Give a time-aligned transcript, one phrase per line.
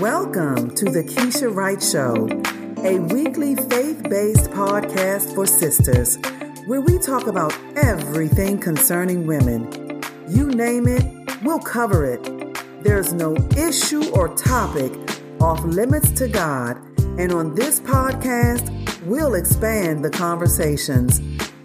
[0.00, 2.28] Welcome to the Kecia Wright Show,
[2.84, 6.16] a weekly faith based podcast for sisters
[6.68, 10.00] where we talk about everything concerning women.
[10.28, 12.22] You name it, we'll cover it.
[12.84, 14.92] There's no issue or topic
[15.40, 16.76] off limits to God,
[17.18, 18.70] and on this podcast,
[19.02, 21.20] we'll expand the conversations.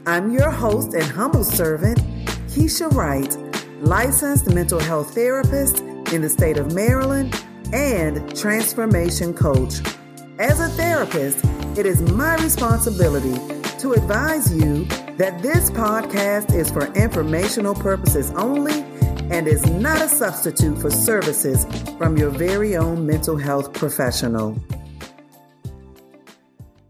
[0.08, 2.00] I'm your host and humble servant,
[2.48, 3.38] Kecia Wright,
[3.84, 5.82] licensed mental health therapist
[6.12, 7.40] in the state of Maryland
[7.74, 9.82] and transformation coach.
[10.38, 11.44] As a therapist,
[11.76, 13.34] it is my responsibility
[13.80, 14.86] to advise you
[15.18, 18.84] that this podcast is for informational purposes only
[19.32, 21.66] and is not a substitute for services
[21.98, 24.56] from your very own mental health professional.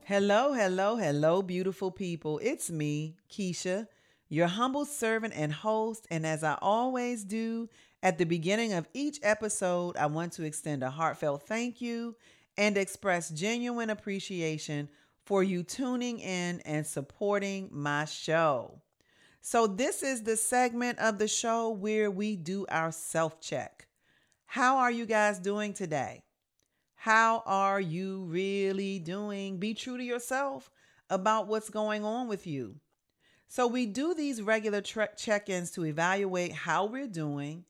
[0.04, 2.40] Hello, hello, hello, beautiful people.
[2.44, 3.88] It's me, Kecia,
[4.27, 6.05] your humble servant and host.
[6.12, 7.70] And as I always do,
[8.03, 12.17] at the beginning of each episode, I want to extend a heartfelt thank you
[12.57, 14.90] and express genuine appreciation
[15.26, 18.82] for you tuning in and supporting my show.
[19.41, 23.87] So, this is the segment of the show where we do our self check.
[24.48, 26.23] How are you guys doing today?
[26.95, 29.60] How are you really doing?
[29.60, 30.70] Be true to yourself
[31.10, 32.76] about what's going on with you.
[33.48, 37.63] So, we do these regular check ins to evaluate how we're doing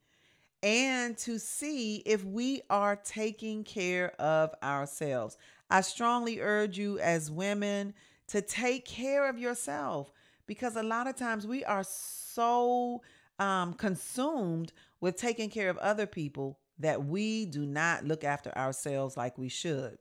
[0.64, 5.38] and to see if we are taking care of ourselves.
[5.70, 7.94] I strongly urge you as women
[8.28, 10.12] to take care of yourself
[10.48, 13.02] because a lot of times we are so
[13.40, 19.18] um, consumed with taking care of other people that we do not look after ourselves
[19.18, 19.98] like we should.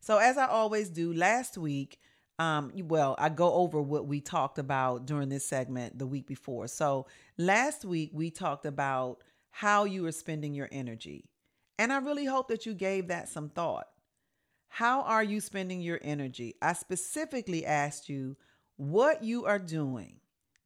[0.00, 1.98] So, as I always do, last week,
[2.38, 6.66] um, well, I go over what we talked about during this segment the week before.
[6.68, 7.06] So,
[7.38, 9.22] last week we talked about
[9.56, 11.30] how you are spending your energy.
[11.78, 13.86] And I really hope that you gave that some thought.
[14.66, 16.56] How are you spending your energy?
[16.60, 18.36] I specifically asked you
[18.74, 20.16] what you are doing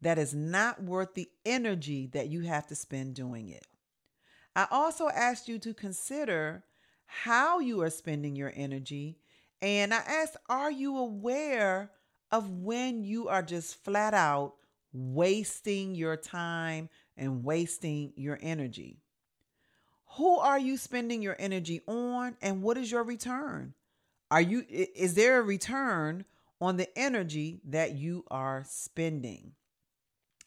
[0.00, 3.66] that is not worth the energy that you have to spend doing it.
[4.56, 6.64] I also asked you to consider
[7.04, 9.18] how you are spending your energy.
[9.60, 11.90] And I asked, are you aware
[12.32, 14.54] of when you are just flat out
[14.94, 19.02] wasting your time, and wasting your energy.
[20.16, 23.74] Who are you spending your energy on and what is your return?
[24.30, 26.24] Are you is there a return
[26.60, 29.52] on the energy that you are spending?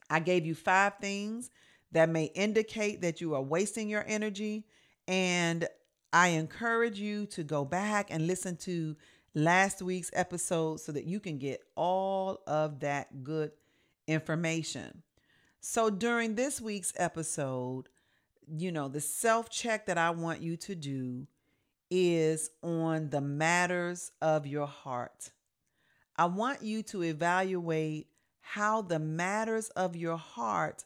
[0.09, 1.49] I gave you 5 things
[1.91, 4.65] that may indicate that you are wasting your energy
[5.07, 5.67] and
[6.13, 8.95] I encourage you to go back and listen to
[9.33, 13.51] last week's episode so that you can get all of that good
[14.07, 15.03] information.
[15.61, 17.87] So during this week's episode,
[18.47, 21.27] you know, the self check that I want you to do
[21.91, 25.29] is on the matters of your heart.
[26.17, 28.07] I want you to evaluate
[28.39, 30.83] how the matters of your heart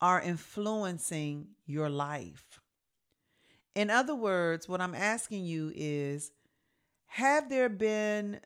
[0.00, 2.60] are influencing your life.
[3.74, 6.30] In other words, what I'm asking you is
[7.06, 8.38] have there been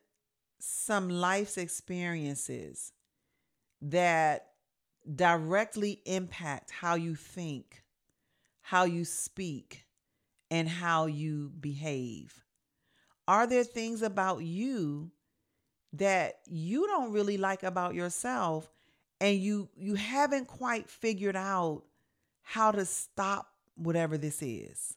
[0.59, 2.93] some life's experiences
[3.83, 4.46] that
[5.15, 7.83] directly impact how you think,
[8.61, 9.87] how you speak,
[10.51, 12.43] and how you behave?
[13.29, 15.11] Are there things about you
[15.95, 18.71] that you don't really like about yourself
[19.21, 21.83] and you you haven't quite figured out
[22.43, 24.97] how to stop whatever this is?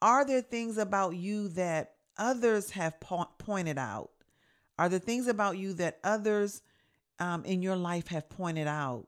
[0.00, 4.10] Are there things about you that others have po- pointed out?
[4.78, 6.62] Are there things about you that others
[7.18, 9.06] um, in your life have pointed out.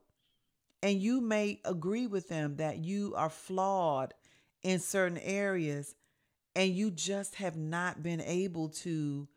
[0.82, 4.12] And you may agree with them that you are flawed
[4.62, 5.94] in certain areas
[6.56, 9.28] and you just have not been able to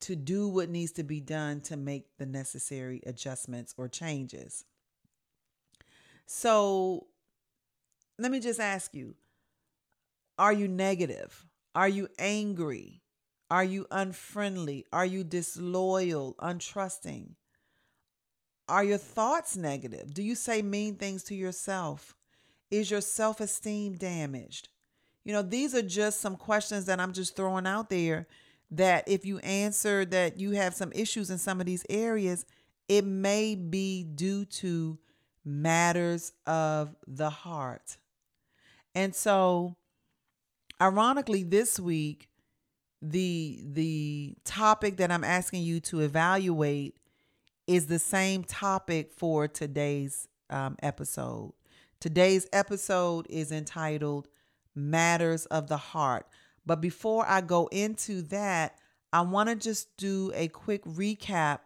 [0.00, 4.66] to do what needs to be done to make the necessary adjustments or changes.
[6.26, 7.06] So
[8.18, 9.14] let me just ask you
[10.38, 11.46] are you negative?
[11.74, 13.02] Are you angry?
[13.50, 14.84] Are you unfriendly?
[14.92, 17.36] Are you disloyal, untrusting?
[18.68, 20.14] Are your thoughts negative?
[20.14, 22.16] Do you say mean things to yourself?
[22.70, 24.68] Is your self esteem damaged?
[25.24, 28.26] You know, these are just some questions that I'm just throwing out there
[28.70, 32.44] that if you answer that you have some issues in some of these areas,
[32.88, 34.98] it may be due to
[35.44, 37.96] matters of the heart.
[38.94, 39.76] And so,
[40.80, 42.28] ironically, this week,
[43.02, 46.96] the the topic that I'm asking you to evaluate
[47.66, 51.52] is the same topic for today's um, episode.
[52.00, 54.28] Today's episode is entitled
[54.74, 56.26] matters of the heart.
[56.66, 58.76] But before I go into that,
[59.12, 61.60] I want to just do a quick recap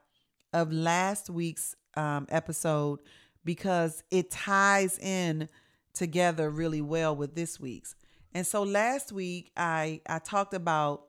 [0.52, 3.00] of last week's um, episode
[3.44, 5.48] because it ties in
[5.94, 7.94] together really well with this week's.
[8.34, 11.06] And so last week I I talked about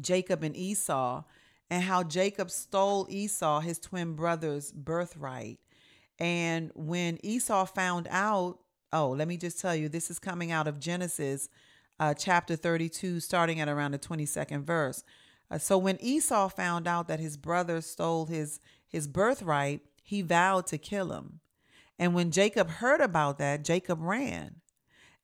[0.00, 1.22] Jacob and Esau
[1.70, 5.58] and how Jacob stole Esau, his twin brother's birthright.
[6.18, 8.58] And when Esau found out,
[8.92, 11.48] oh, let me just tell you, this is coming out of Genesis
[11.98, 15.02] uh, chapter 32, starting at around the 22nd verse.
[15.50, 20.66] Uh, so when Esau found out that his brother stole his his birthright, he vowed
[20.68, 21.40] to kill him.
[21.98, 24.56] And when Jacob heard about that, Jacob ran.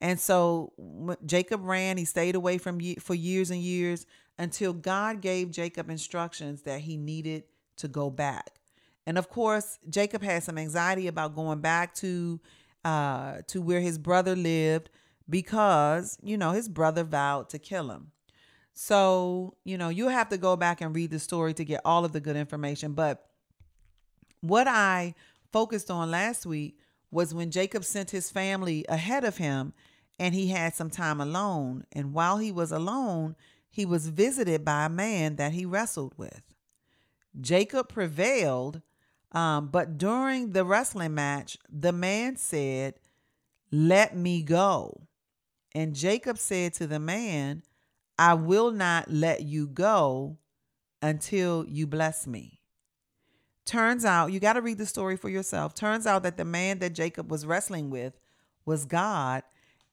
[0.00, 0.72] And so
[1.24, 4.04] Jacob ran, he stayed away from for years and years
[4.38, 7.44] until God gave Jacob instructions that he needed
[7.76, 8.60] to go back.
[9.06, 12.40] And of course, Jacob had some anxiety about going back to
[12.84, 14.90] uh, to where his brother lived
[15.28, 18.10] because, you know, his brother vowed to kill him.
[18.74, 22.04] So, you know, you have to go back and read the story to get all
[22.04, 22.92] of the good information.
[22.92, 23.24] But
[24.40, 25.14] what I
[25.52, 26.78] focused on last week
[27.10, 29.74] was when Jacob sent his family ahead of him
[30.18, 31.84] and he had some time alone.
[31.92, 33.36] And while he was alone,
[33.72, 36.42] he was visited by a man that he wrestled with.
[37.40, 38.82] Jacob prevailed,
[39.32, 42.96] um, but during the wrestling match, the man said,
[43.70, 45.08] Let me go.
[45.74, 47.62] And Jacob said to the man,
[48.18, 50.36] I will not let you go
[51.00, 52.60] until you bless me.
[53.64, 55.74] Turns out, you got to read the story for yourself.
[55.74, 58.20] Turns out that the man that Jacob was wrestling with
[58.66, 59.44] was God.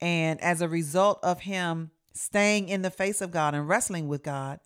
[0.01, 4.23] And as a result of him staying in the face of God and wrestling with
[4.23, 4.59] God,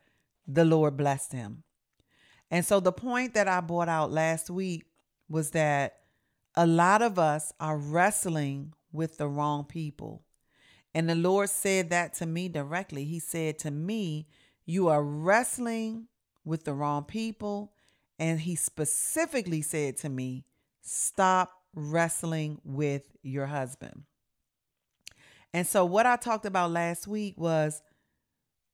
[0.47, 1.63] the Lord blessed him.
[2.51, 4.85] And so the point that I brought out last week
[5.29, 5.99] was that
[6.55, 10.23] a lot of us are wrestling with the wrong people.
[10.93, 13.05] And the Lord said that to me directly.
[13.05, 14.27] He said to me,
[14.65, 16.07] You are wrestling
[16.45, 17.73] with the wrong people.
[18.19, 20.45] And He specifically said to me,
[20.81, 24.03] Stop wrestling with your husband.
[25.53, 27.81] And so, what I talked about last week was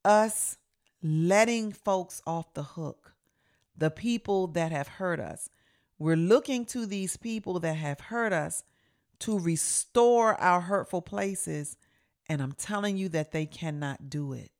[0.05, 0.57] us
[1.03, 3.13] letting folks off the hook,
[3.77, 5.49] the people that have hurt us.
[5.97, 8.63] We're looking to these people that have hurt us
[9.19, 11.75] to restore our hurtful places.
[12.27, 14.51] And I'm telling you that they cannot do it.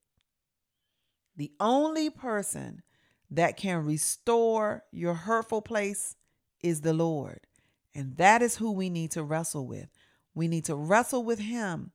[1.38, 2.84] The only person
[3.32, 6.18] that can restore your hurtful place
[6.62, 7.40] is the Lord.
[7.96, 9.88] And that is who we need to wrestle with.
[10.34, 11.92] We need to wrestle with Him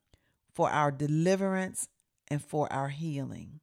[0.55, 1.89] for our deliverance
[2.29, 3.61] and for our healing.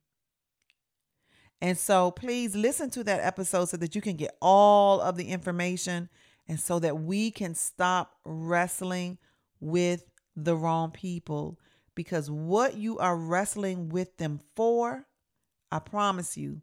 [1.62, 5.26] And so please listen to that episode so that you can get all of the
[5.26, 6.10] information
[6.48, 9.20] and so that we can stop wrestling
[9.60, 10.04] with
[10.36, 11.60] the wrong people.
[11.94, 15.06] Because what you are wrestling with them for,
[15.72, 16.62] I promise you,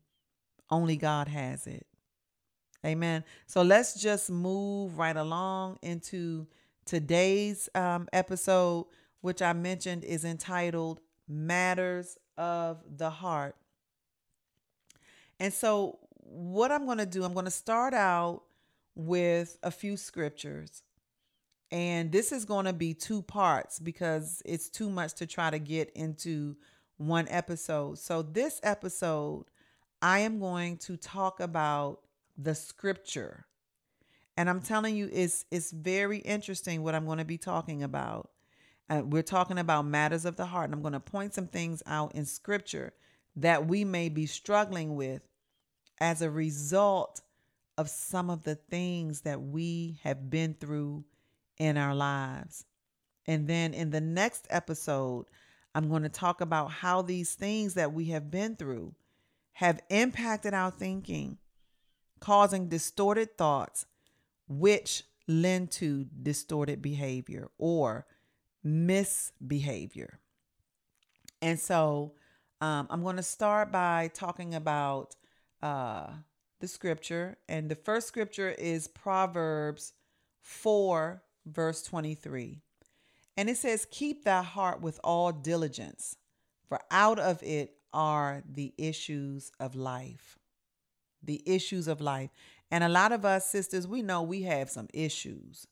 [0.71, 1.87] only God has it.
[2.85, 3.25] Amen.
[3.47, 6.47] So let's just move right along into
[6.85, 8.87] today's um, episode
[9.21, 13.57] which I mentioned is entitled Matters of the Heart.
[15.41, 18.43] And so, what I'm going to do, I'm going to start out
[18.95, 20.83] with a few scriptures.
[21.71, 25.59] And this is going to be two parts because it's too much to try to
[25.59, 26.57] get into
[26.97, 27.99] one episode.
[27.99, 29.45] So, this episode,
[30.01, 32.01] I am going to talk about
[32.37, 33.47] the scripture.
[34.37, 38.31] And I'm telling you, it's, it's very interesting what I'm going to be talking about.
[38.91, 40.67] Uh, we're talking about matters of the heart.
[40.67, 42.93] And I'm going to point some things out in scripture
[43.37, 45.23] that we may be struggling with
[46.01, 47.21] as a result
[47.77, 51.05] of some of the things that we have been through
[51.59, 52.65] in our lives.
[53.27, 55.27] And then in the next episode,
[55.75, 58.95] I'm going to talk about how these things that we have been through
[59.53, 61.37] have impacted our thinking,
[62.21, 63.87] causing distorted thoughts,
[64.49, 68.07] which lend to distorted behavior or
[68.69, 70.19] misbehavior.
[71.41, 72.15] And so
[72.61, 75.15] um, I'm going to start by talking about
[75.63, 76.09] uh,
[76.61, 77.37] the scripture.
[77.49, 79.93] And the first scripture is Proverbs
[80.41, 82.61] 4, verse 23.
[83.37, 86.17] And it says, Keep thy heart with all diligence,
[86.69, 90.39] for out of it are the issues of life.
[91.23, 92.31] The issues of life.
[92.71, 95.67] And a lot of us sisters, we know we have some issues.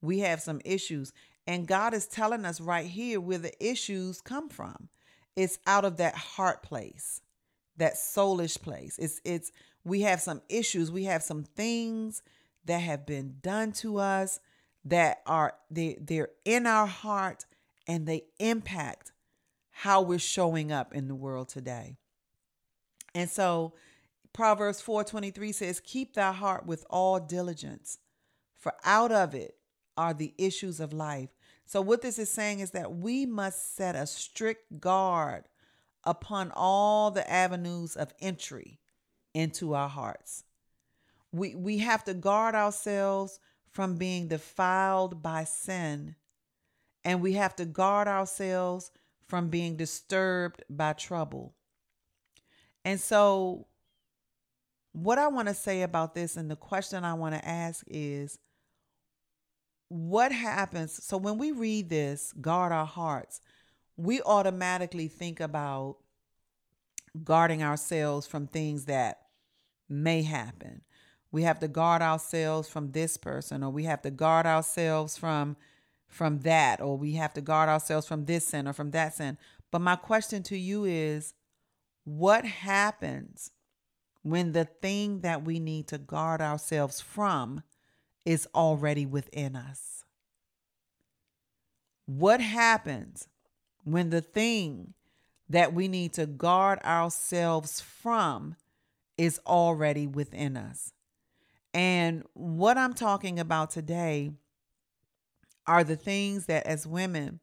[0.00, 1.12] We have some issues.
[1.46, 4.88] And God is telling us right here where the issues come from.
[5.36, 7.20] It's out of that heart place,
[7.76, 8.98] that soulish place.
[8.98, 9.52] It's it's
[9.84, 12.22] we have some issues, we have some things
[12.64, 14.40] that have been done to us
[14.84, 17.44] that are they they're in our heart
[17.86, 19.12] and they impact
[19.70, 21.96] how we're showing up in the world today.
[23.14, 23.74] And so
[24.32, 27.98] Proverbs 4:23 says, "Keep thy heart with all diligence,
[28.56, 29.58] for out of it
[29.96, 31.35] are the issues of life."
[31.66, 35.48] So what this is saying is that we must set a strict guard
[36.04, 38.78] upon all the avenues of entry
[39.34, 40.44] into our hearts.
[41.32, 43.40] We we have to guard ourselves
[43.72, 46.14] from being defiled by sin,
[47.04, 48.92] and we have to guard ourselves
[49.26, 51.52] from being disturbed by trouble.
[52.84, 53.66] And so
[54.92, 58.38] what I want to say about this and the question I want to ask is
[59.88, 61.02] what happens?
[61.04, 63.40] So when we read this, guard our hearts,
[63.96, 65.96] we automatically think about
[67.24, 69.20] guarding ourselves from things that
[69.88, 70.82] may happen.
[71.30, 75.56] We have to guard ourselves from this person or we have to guard ourselves from
[76.08, 79.36] from that or we have to guard ourselves from this sin or from that sin.
[79.72, 81.34] But my question to you is
[82.04, 83.50] what happens
[84.22, 87.62] when the thing that we need to guard ourselves from
[88.26, 90.04] is already within us?
[92.04, 93.28] What happens
[93.84, 94.92] when the thing
[95.48, 98.56] that we need to guard ourselves from
[99.16, 100.92] is already within us?
[101.72, 104.32] And what I'm talking about today
[105.66, 107.40] are the things that as women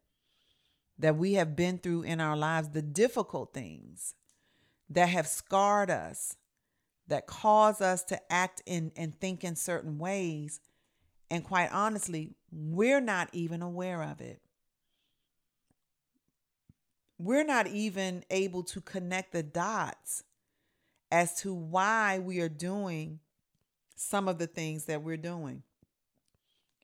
[1.00, 4.16] that we have been through in our lives, the difficult things
[4.90, 6.36] that have scarred us
[7.08, 10.60] that cause us to act in and think in certain ways.
[11.34, 14.40] And quite honestly, we're not even aware of it.
[17.18, 20.24] We're not even able to connect the dots
[21.12, 23.20] as to why we are doing
[23.96, 25.64] some of the things that we're doing.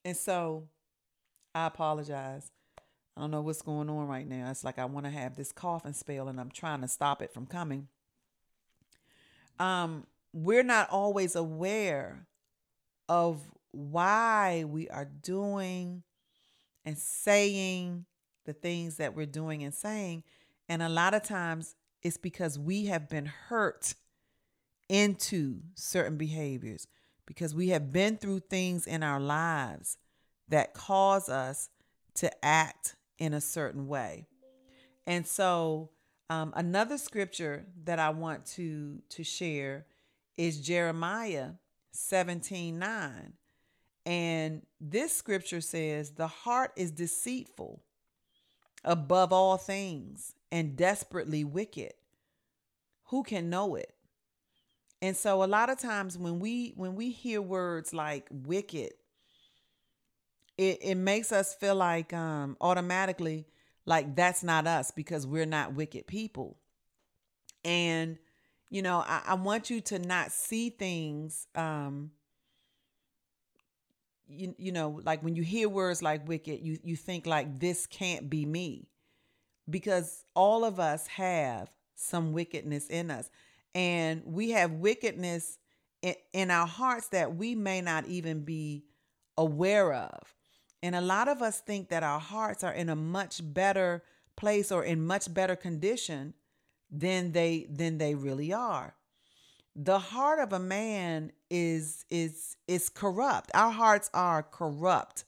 [0.03, 0.67] And so
[1.53, 2.51] I apologize.
[3.15, 4.49] I don't know what's going on right now.
[4.49, 7.33] It's like I want to have this coughing spell and I'm trying to stop it
[7.33, 7.87] from coming
[9.59, 12.25] um, we're not always aware
[13.07, 13.41] of
[13.71, 16.03] why we are doing
[16.85, 18.05] and saying
[18.45, 20.23] the things that we're doing and saying.
[20.67, 23.95] And a lot of times it's because we have been hurt
[24.87, 26.87] into certain behaviors,
[27.25, 29.97] because we have been through things in our lives
[30.47, 31.69] that cause us
[32.15, 34.25] to act in a certain way.
[35.05, 35.89] And so
[36.29, 39.85] um, another scripture that I want to to share
[40.37, 41.51] is Jeremiah
[41.91, 43.33] 17 9.
[44.05, 47.81] And this scripture says, The heart is deceitful
[48.83, 51.93] above all things and desperately wicked.
[53.05, 53.93] Who can know it?
[55.01, 58.91] And so a lot of times when we when we hear words like wicked,
[60.57, 63.45] it, it makes us feel like um automatically
[63.85, 66.57] like that's not us because we're not wicked people.
[67.63, 68.17] And,
[68.69, 72.11] you know, I, I want you to not see things um
[74.29, 77.85] you, you know, like when you hear words like wicked, you, you think like this
[77.87, 78.87] can't be me.
[79.69, 83.29] Because all of us have some wickedness in us.
[83.75, 85.57] And we have wickedness
[86.01, 88.85] in, in our hearts that we may not even be
[89.37, 90.35] aware of.
[90.81, 94.03] And a lot of us think that our hearts are in a much better
[94.35, 96.33] place or in much better condition
[96.89, 98.95] than they than they really are.
[99.81, 103.49] The heart of a man is is is corrupt.
[103.53, 105.23] Our hearts are corrupt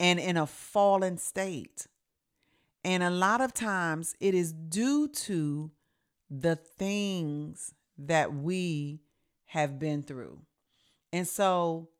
[0.00, 1.86] and in a fallen state.
[2.82, 5.70] And a lot of times it is due to
[6.30, 9.02] the things that we
[9.44, 10.40] have been through.
[11.12, 11.90] And so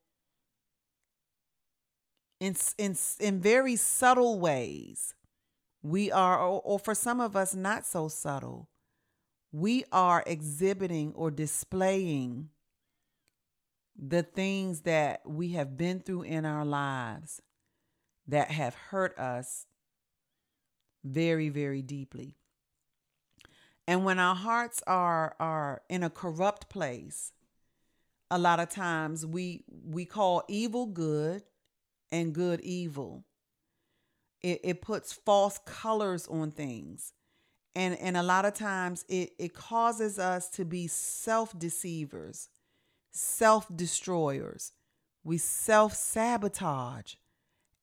[2.40, 5.14] in in in very subtle ways
[5.82, 8.70] we are or, or for some of us not so subtle
[9.52, 12.48] we are exhibiting or displaying
[13.96, 17.40] the things that we have been through in our lives
[18.26, 19.66] that have hurt us
[21.04, 22.34] very very deeply
[23.86, 27.32] and when our hearts are are in a corrupt place
[28.30, 31.42] a lot of times we we call evil good
[32.12, 33.24] and good evil.
[34.42, 37.12] It, it puts false colors on things.
[37.78, 42.48] And, and a lot of times it, it causes us to be self deceivers,
[43.12, 44.72] self destroyers.
[45.22, 47.14] We self sabotage,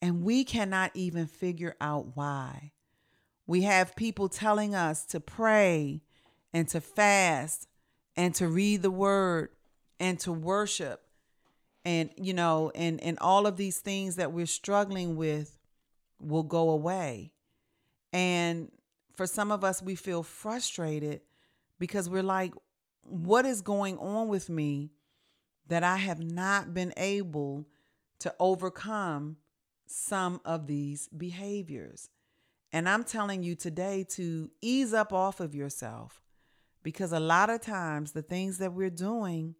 [0.01, 2.73] and we cannot even figure out why.
[3.47, 6.01] We have people telling us to pray
[6.51, 7.69] and to fast
[8.17, 9.51] and to read the word
[9.97, 11.03] and to worship
[11.85, 15.57] and you know and and all of these things that we're struggling with
[16.19, 17.31] will go away
[18.11, 18.69] and
[19.15, 21.21] for some of us, we feel frustrated
[21.79, 22.53] because we're like,
[23.03, 24.91] what is going on with me
[25.67, 27.67] that I have not been able
[28.19, 29.37] to overcome
[29.85, 32.09] some of these behaviors?
[32.71, 36.21] And I'm telling you today to ease up off of yourself
[36.83, 39.55] because a lot of times the things that we're doing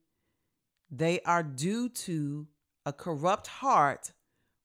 [0.92, 2.48] they are due to
[2.86, 4.12] a corrupt heart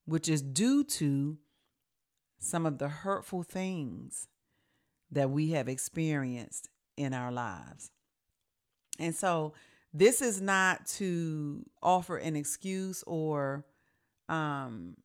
[0.05, 1.39] which is due to
[2.39, 4.29] some of the hurtful things
[5.13, 7.91] that we have experienced in our lives.
[8.99, 9.55] And so
[9.93, 13.65] this is not to offer an excuse or
[14.29, 14.97] um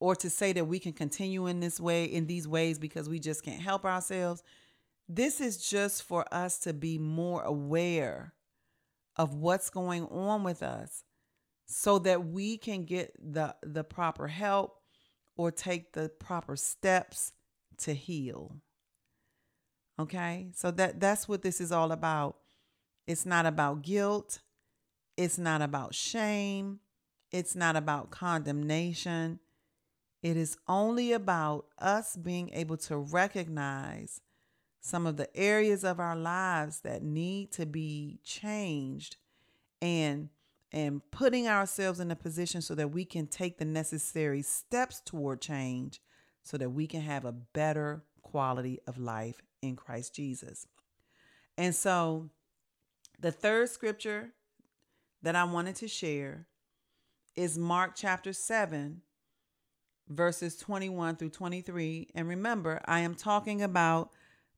[0.00, 3.20] or to say that we can continue in this way in these ways because we
[3.20, 4.42] just can't help ourselves.
[5.08, 8.34] This is just for us to be more aware
[9.16, 11.04] of what's going on with us
[11.66, 14.78] so that we can get the the proper help
[15.36, 17.32] or take the proper steps
[17.78, 18.56] to heal.
[19.98, 20.48] Okay?
[20.54, 22.36] So that that's what this is all about.
[23.06, 24.40] It's not about guilt.
[25.16, 26.80] It's not about shame.
[27.30, 29.40] It's not about condemnation.
[30.22, 34.20] It is only about us being able to recognize
[34.80, 39.16] some of the areas of our lives that need to be changed
[39.80, 40.28] and
[40.74, 45.40] and putting ourselves in a position so that we can take the necessary steps toward
[45.40, 46.00] change
[46.42, 50.66] so that we can have a better quality of life in Christ Jesus.
[51.56, 52.28] And so
[53.18, 54.32] the third scripture
[55.22, 56.46] that I wanted to share
[57.36, 59.00] is Mark chapter 7
[60.08, 64.10] verses 21 through 23 and remember I am talking about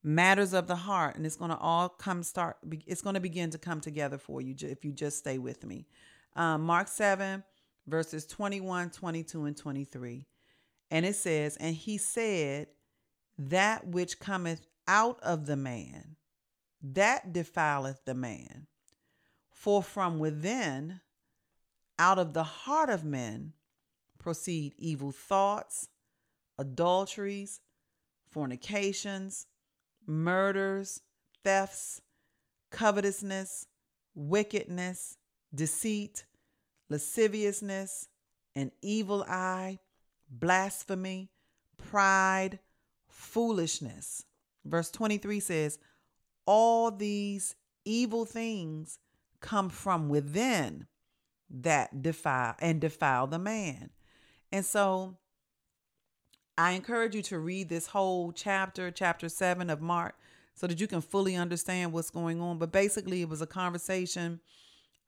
[0.03, 2.57] matters of the heart and it's going to all come start
[2.87, 5.87] it's going to begin to come together for you if you just stay with me.
[6.35, 7.45] Um, mark 7
[7.87, 10.27] verses 21 22 and 23
[10.91, 12.69] and it says and he said
[13.39, 16.17] that which cometh out of the man
[16.83, 18.67] that defileth the man
[19.51, 21.01] for from within
[21.99, 23.53] out of the heart of men
[24.19, 25.89] proceed evil thoughts
[26.59, 27.61] adulteries
[28.31, 29.47] fornications
[30.07, 31.01] murders,
[31.43, 32.01] thefts,
[32.71, 33.67] covetousness,
[34.15, 35.17] wickedness,
[35.55, 36.25] deceit,
[36.89, 38.09] lasciviousness,
[38.55, 39.79] an evil eye,
[40.31, 41.31] blasphemy,
[41.77, 42.59] pride,
[43.07, 44.25] foolishness.
[44.65, 45.79] Verse 23 says,
[46.47, 48.99] All these evil things
[49.41, 50.87] come from within
[51.51, 53.91] that defile and defile the man.
[54.51, 55.17] And so
[56.57, 60.17] I encourage you to read this whole chapter, chapter seven of Mark,
[60.55, 62.59] so that you can fully understand what's going on.
[62.59, 64.41] But basically, it was a conversation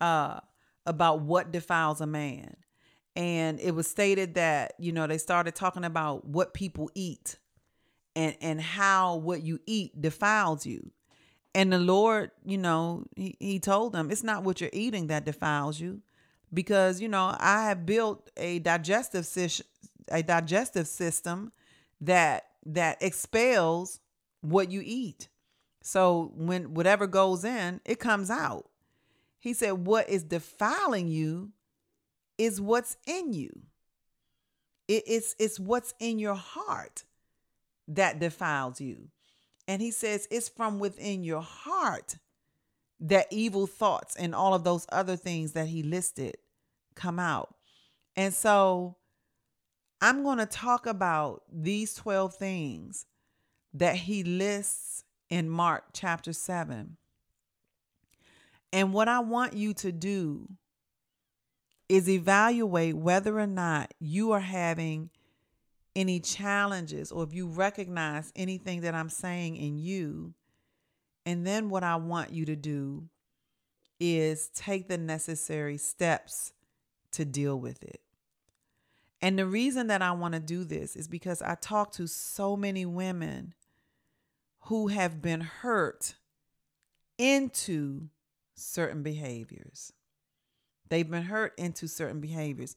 [0.01, 0.40] uh,
[0.85, 2.57] about what defiles a man.
[3.14, 7.38] And it was stated that, you know, they started talking about what people eat
[8.17, 10.91] and, and how what you eat defiles you.
[11.55, 15.25] And the Lord, you know, he, he told them it's not what you're eating that
[15.25, 16.01] defiles you
[16.53, 19.67] because, you know, I have built a digestive system
[20.09, 21.53] a digestive system
[22.01, 24.01] that that expels
[24.41, 25.29] what you eat.
[25.83, 28.69] So when whatever goes in, it comes out.
[29.39, 31.53] He said, What is defiling you
[32.39, 33.63] is what's in you.
[34.89, 37.05] It, it's, it's what's in your heart
[37.88, 39.09] that defiles you.
[39.68, 42.16] And he says, It's from within your heart
[43.01, 46.37] that evil thoughts and all of those other things that he listed
[46.94, 47.55] come out.
[48.16, 48.96] And so
[50.01, 53.07] I'm going to talk about these 12 things
[53.75, 56.96] that he lists in Mark chapter 7.
[58.72, 60.49] And what I want you to do
[61.88, 65.11] is evaluate whether or not you are having
[65.97, 70.35] any challenges or if you recognize anything that I'm saying in you.
[71.25, 73.09] And then what I want you to do
[73.99, 76.53] is take the necessary steps
[77.13, 78.01] to deal with it.
[79.23, 82.57] And the reason that I want to do this is because I talk to so
[82.57, 83.55] many women
[84.67, 86.17] who have been hurt
[87.17, 88.09] into
[88.55, 89.93] certain behaviors.
[90.91, 92.77] They've been hurt into certain behaviors.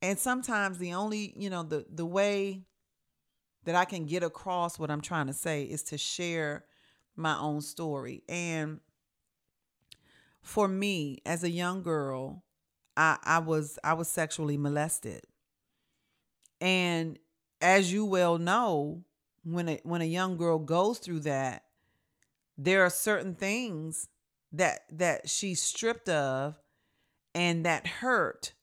[0.00, 2.62] And sometimes the only, you know, the the way
[3.64, 6.64] that I can get across what I'm trying to say is to share
[7.16, 8.22] my own story.
[8.28, 8.80] And
[10.40, 12.44] for me, as a young girl,
[12.96, 15.22] I, I was I was sexually molested.
[16.60, 17.18] And
[17.60, 19.04] as you well know,
[19.44, 21.64] when a when a young girl goes through that,
[22.56, 24.08] there are certain things
[24.52, 26.56] that that she's stripped of
[27.34, 28.54] and that hurt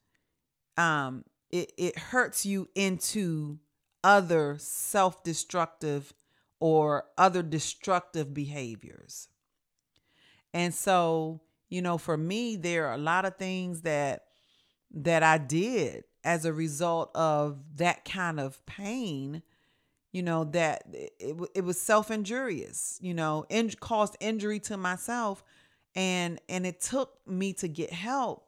[0.77, 3.59] um it it hurts you into
[4.03, 6.13] other self-destructive
[6.59, 9.29] or other destructive behaviors.
[10.53, 14.25] And so, you know, for me, there are a lot of things that
[14.91, 19.43] that I did as a result of that kind of pain,
[20.11, 25.43] you know, that it, it was self-injurious, you know, in, caused injury to myself
[25.95, 28.47] and and it took me to get help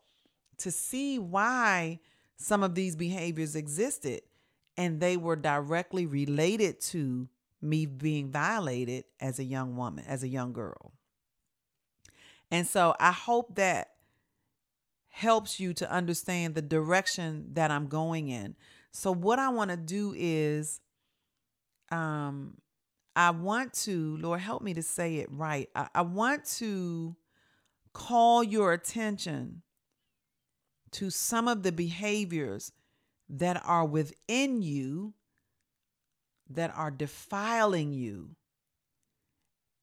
[0.58, 2.00] to see why
[2.38, 4.22] some of these behaviors existed
[4.78, 7.28] and they were directly related to
[7.62, 10.94] me being violated as a young woman, as a young girl.
[12.52, 13.90] And so I hope that
[15.10, 18.56] helps you to understand the direction that I'm going in.
[18.92, 20.80] So what I want to do is
[21.92, 22.58] um
[23.16, 25.70] I want to, Lord help me to say it right.
[25.76, 27.16] I, I want to
[27.92, 29.64] call your attention
[30.92, 32.72] to some of the behaviors
[33.30, 35.14] that are within you
[36.50, 38.36] that are defiling you.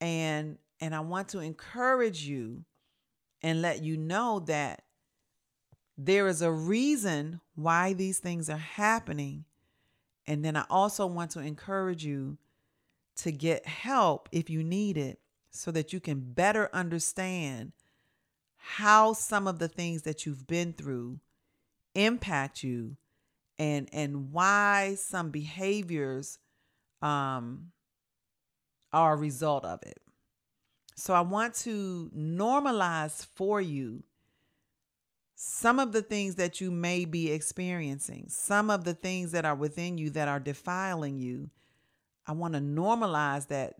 [0.01, 2.65] And and I want to encourage you
[3.43, 4.83] and let you know that
[5.97, 9.45] there is a reason why these things are happening.
[10.27, 12.39] And then I also want to encourage you
[13.17, 17.73] to get help if you need it so that you can better understand
[18.67, 21.21] how some of the things that you've been through
[21.95, 22.97] impact you
[23.59, 26.39] and and why some behaviors
[27.03, 27.71] um
[28.93, 30.01] are a result of it.
[30.97, 34.03] So I want to normalize for you
[35.35, 39.55] some of the things that you may be experiencing, some of the things that are
[39.55, 41.51] within you that are defiling you.
[42.27, 43.75] I want to normalize that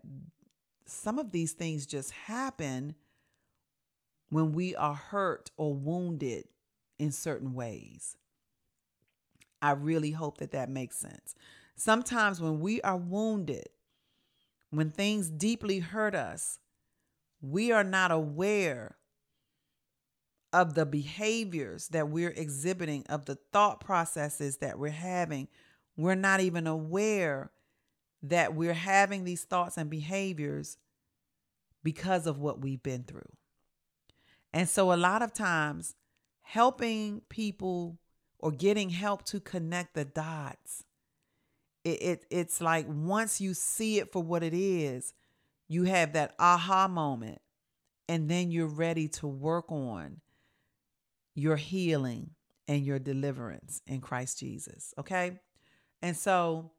[0.85, 2.93] some of these things just happen
[4.29, 6.45] when we are hurt or wounded
[6.99, 8.17] in certain ways.
[9.61, 11.35] I really hope that that makes sense.
[11.75, 13.67] Sometimes when we are wounded,
[14.69, 16.59] when things deeply hurt us,
[17.41, 18.97] we are not aware
[20.53, 25.47] of the behaviors that we're exhibiting, of the thought processes that we're having.
[25.97, 27.51] We're not even aware
[28.23, 30.77] that we're having these thoughts and behaviors
[31.83, 33.21] because of what we've been through.
[34.55, 35.95] And so, a lot of times,
[36.41, 37.99] helping people
[38.39, 40.85] or getting help to connect the dots,
[41.83, 45.13] it, it, it's like once you see it for what it is,
[45.67, 47.41] you have that aha moment,
[48.07, 50.21] and then you're ready to work on
[51.35, 52.29] your healing
[52.65, 54.93] and your deliverance in Christ Jesus.
[54.97, 55.37] Okay.
[56.01, 56.71] And so,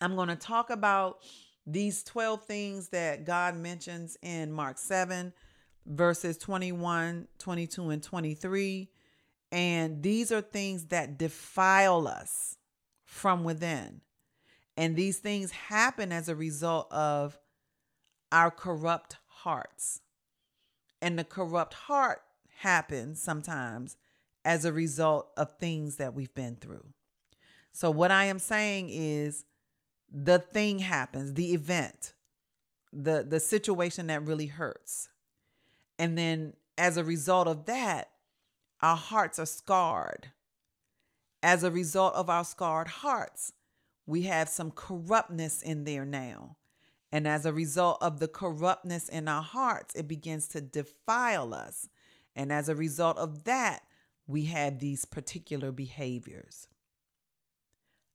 [0.00, 1.18] I'm going to talk about
[1.68, 5.32] these 12 things that God mentions in Mark 7
[5.86, 8.88] verses 21, 22, and 23.
[9.52, 12.56] And these are things that defile us
[13.04, 14.00] from within.
[14.76, 17.38] And these things happen as a result of
[18.32, 20.00] our corrupt hearts.
[21.02, 22.22] And the corrupt heart
[22.58, 23.96] happens sometimes
[24.44, 26.86] as a result of things that we've been through.
[27.72, 29.44] So, what I am saying is
[30.10, 32.14] the thing happens, the event,
[32.92, 35.08] the, the situation that really hurts.
[36.00, 38.08] And then as a result of that,
[38.80, 40.28] our hearts are scarred.
[41.42, 43.52] As a result of our scarred hearts,
[44.06, 46.56] we have some corruptness in there now.
[47.12, 51.90] And as a result of the corruptness in our hearts, it begins to defile us.
[52.34, 53.82] And as a result of that,
[54.26, 56.66] we have these particular behaviors.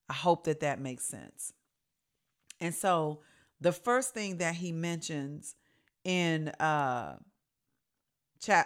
[0.09, 1.53] I hope that that makes sense.
[2.59, 3.21] And so
[3.61, 5.55] the first thing that he mentions
[6.03, 7.17] in uh,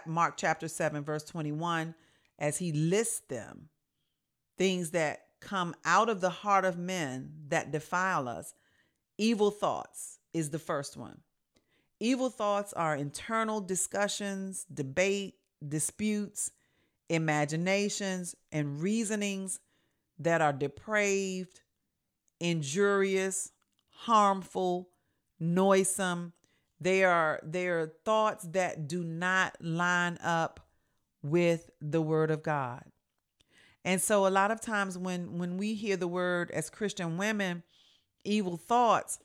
[0.06, 1.96] Mark chapter 7, verse 21,
[2.38, 3.70] as he lists them,
[4.58, 8.54] things that come out of the heart of men that defile us.
[9.18, 11.22] Evil thoughts is the first one.
[12.00, 15.36] Evil thoughts are internal discussions, debate,
[15.68, 16.52] disputes,
[17.10, 19.60] imaginations, and reasonings
[20.20, 21.62] that are depraved,
[22.40, 23.52] injurious,
[23.90, 24.90] harmful,
[25.40, 26.34] noisome,
[26.82, 30.60] they are they are thoughts that do not line up
[31.22, 32.84] with the word of God.
[33.86, 37.64] And so a lot of times when when we hear the word as Christian women,
[38.24, 39.20] evil thoughts,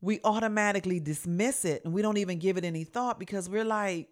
[0.00, 4.08] we automatically dismiss it and we don't even give it any thought because we're like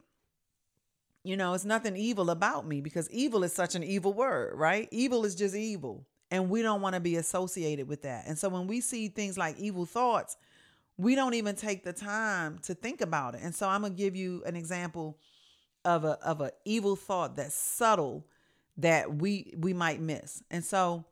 [1.27, 4.89] you know, it's nothing evil about me because evil is such an evil word, right?
[4.93, 6.07] Evil is just evil.
[6.31, 8.27] And we don't want to be associated with that.
[8.29, 10.37] And so when we see things like evil thoughts,
[10.99, 13.41] we don't even take the time to think about it.
[13.43, 15.19] And so I'm gonna give you an example
[15.85, 18.27] of a of an evil thought that's subtle
[18.79, 20.43] that we we might miss.
[20.51, 21.05] And so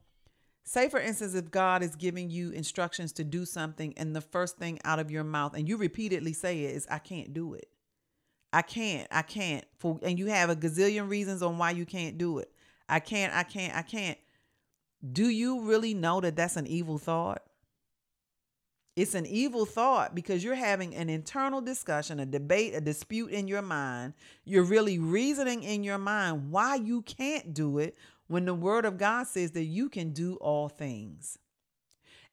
[0.66, 4.56] Say, for instance, if God is giving you instructions to do something, and the first
[4.56, 7.68] thing out of your mouth, and you repeatedly say it, is, I can't do it.
[8.50, 9.64] I can't, I can't.
[9.78, 12.50] For and you have a gazillion reasons on why you can't do it.
[12.88, 14.16] I can't, I can't, I can't.
[15.12, 17.42] Do you really know that that's an evil thought?
[18.96, 23.48] It's an evil thought because you're having an internal discussion, a debate, a dispute in
[23.48, 24.14] your mind.
[24.44, 27.96] You're really reasoning in your mind why you can't do it
[28.28, 31.38] when the word of God says that you can do all things.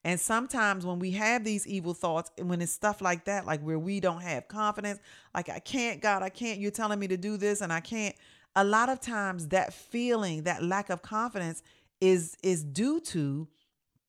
[0.04, 3.62] And sometimes when we have these evil thoughts, and when it's stuff like that, like
[3.62, 5.00] where we don't have confidence,
[5.34, 8.15] like I can't, God, I can't, you're telling me to do this and I can't.
[8.56, 11.63] A lot of times that feeling, that lack of confidence
[12.02, 13.47] is is due to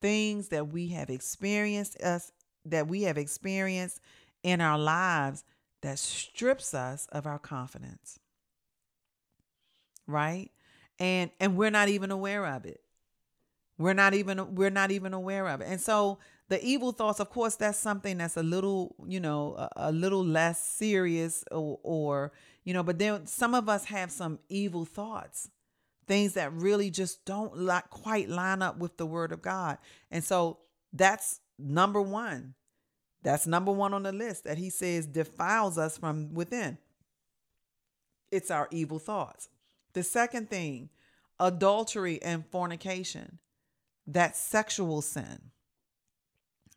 [0.00, 2.32] things that we have experienced us
[2.64, 4.00] that we have experienced
[4.42, 5.44] in our lives
[5.82, 8.18] that strips us of our confidence.
[10.06, 10.50] Right?
[10.98, 12.80] And and we're not even aware of it.
[13.78, 15.68] We're not even we're not even aware of it.
[15.68, 19.70] And so the evil thoughts, of course, that's something that's a little, you know, a,
[19.76, 22.32] a little less serious or, or,
[22.64, 25.48] you know, but then some of us have some evil thoughts,
[26.06, 29.78] things that really just don't like quite line up with the word of God.
[30.10, 30.58] And so
[30.92, 32.54] that's number one.
[33.22, 36.78] That's number one on the list that he says defiles us from within.
[38.30, 39.48] It's our evil thoughts.
[39.92, 40.88] The second thing,
[41.38, 43.38] adultery and fornication.
[44.06, 45.50] That's sexual sin.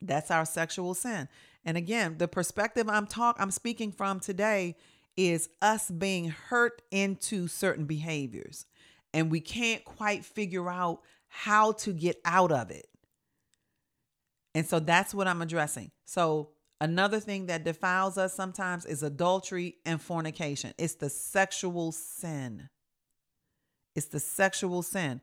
[0.01, 1.27] That's our sexual sin.
[1.63, 4.75] And again, the perspective I'm talk I'm speaking from today
[5.17, 8.65] is us being hurt into certain behaviors
[9.13, 12.87] and we can't quite figure out how to get out of it.
[14.55, 15.91] And so that's what I'm addressing.
[16.05, 20.73] So another thing that defiles us sometimes is adultery and fornication.
[20.77, 22.69] It's the sexual sin.
[23.95, 25.21] It's the sexual sin.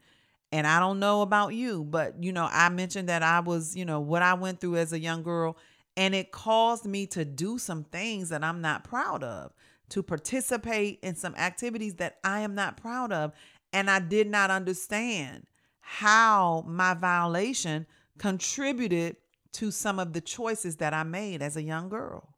[0.53, 3.87] And I don't know about you, but you know, I mentioned that I was, you
[3.87, 5.57] know, what I went through as a young girl,
[5.97, 9.55] and it caused me to do some things that I'm not proud of,
[9.91, 13.33] to participate in some activities that I am not proud of.
[13.73, 15.47] And I did not understand
[15.81, 17.87] how my violation
[18.19, 19.17] contributed
[19.53, 22.35] to some of the choices that I made as a young girl.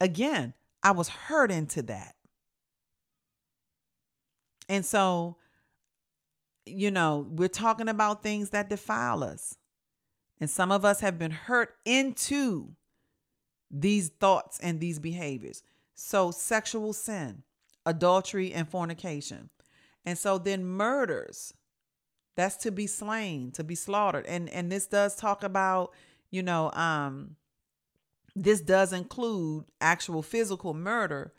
[0.00, 2.14] Again, I was hurt into that.
[4.68, 5.36] And so
[6.66, 9.56] you know, we're talking about things that defile us.
[10.40, 12.72] And some of us have been hurt into
[13.70, 15.62] these thoughts and these behaviors.
[15.94, 17.42] So, sexual sin,
[17.86, 19.48] adultery, and fornication.
[20.04, 21.54] And so then murders,
[22.36, 24.26] that's to be slain, to be slaughtered.
[24.26, 25.92] And and this does talk about,
[26.30, 27.36] you know, um
[28.34, 31.32] this does include actual physical murder,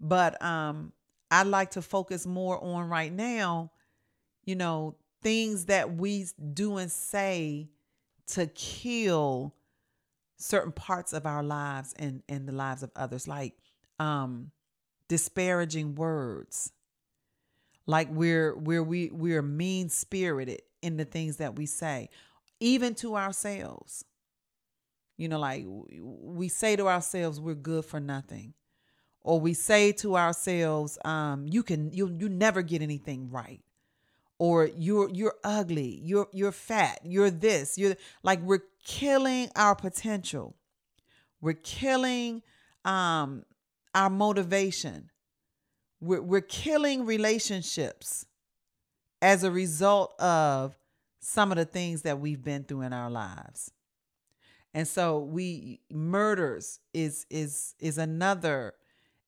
[0.00, 0.92] but um
[1.30, 3.70] I'd like to focus more on right now
[4.44, 7.68] you know, things that we do and say
[8.28, 9.54] to kill
[10.36, 13.54] certain parts of our lives and, and the lives of others, like
[13.98, 14.50] um,
[15.08, 16.72] disparaging words,
[17.86, 22.08] like we're we're we we're mean spirited in the things that we say,
[22.60, 24.04] even to ourselves.
[25.16, 28.54] You know, like we say to ourselves, we're good for nothing.
[29.22, 33.62] Or we say to ourselves, um, you can you you never get anything right
[34.38, 40.56] or you're you're ugly, you're you're fat, you're this, you're like we're killing our potential.
[41.40, 42.42] We're killing
[42.84, 43.44] um
[43.94, 45.11] our motivation.
[46.02, 48.26] We're, we're killing relationships
[49.22, 50.76] as a result of
[51.20, 53.70] some of the things that we've been through in our lives.
[54.74, 58.74] And so we murders is is is another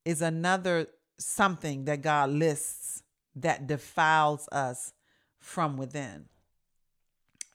[0.04, 3.02] is another something that God lists
[3.36, 4.92] that defiles us
[5.38, 6.24] from within.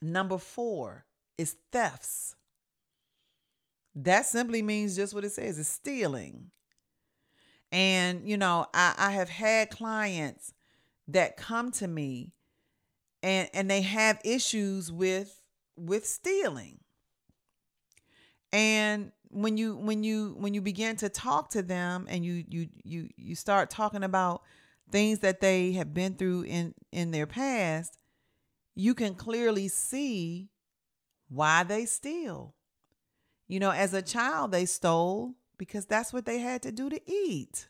[0.00, 1.04] Number four
[1.36, 2.36] is thefts.
[3.94, 6.50] That simply means just what it says it's stealing.
[7.72, 10.52] And, you know, I, I have had clients
[11.08, 12.32] that come to me
[13.22, 15.36] and, and they have issues with
[15.76, 16.78] with stealing.
[18.52, 22.68] And when you when you when you begin to talk to them and you you
[22.82, 24.42] you you start talking about
[24.90, 27.96] things that they have been through in in their past,
[28.74, 30.48] you can clearly see
[31.28, 32.54] why they steal.
[33.46, 36.98] You know, as a child they stole because that's what they had to do to
[37.06, 37.68] eat.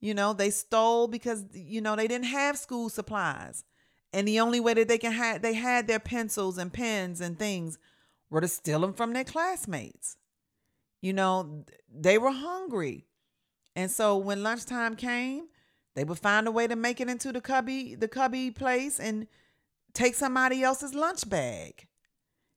[0.00, 3.64] You know, they stole because you know they didn't have school supplies.
[4.12, 7.36] And the only way that they can have they had their pencils and pens and
[7.36, 7.78] things
[8.30, 10.16] were to steal them from their classmates.
[11.02, 13.08] You know, they were hungry.
[13.74, 15.48] And so when lunchtime came,
[15.96, 19.26] they would find a way to make it into the cubby, the cubby place and
[19.94, 21.88] take somebody else's lunch bag.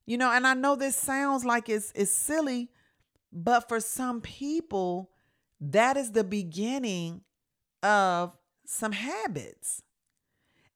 [0.06, 2.70] You know, and I know this sounds like it's it's silly,
[3.32, 5.12] but for some people,
[5.60, 7.22] that is the beginning
[7.84, 9.84] of some habits.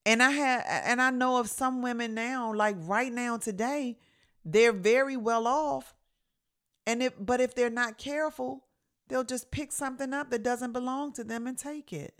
[0.05, 3.97] And I have and I know of some women now, like right now today,
[4.43, 5.95] they're very well off.
[6.85, 8.65] And if but if they're not careful,
[9.07, 12.13] they'll just pick something up that doesn't belong to them and take it.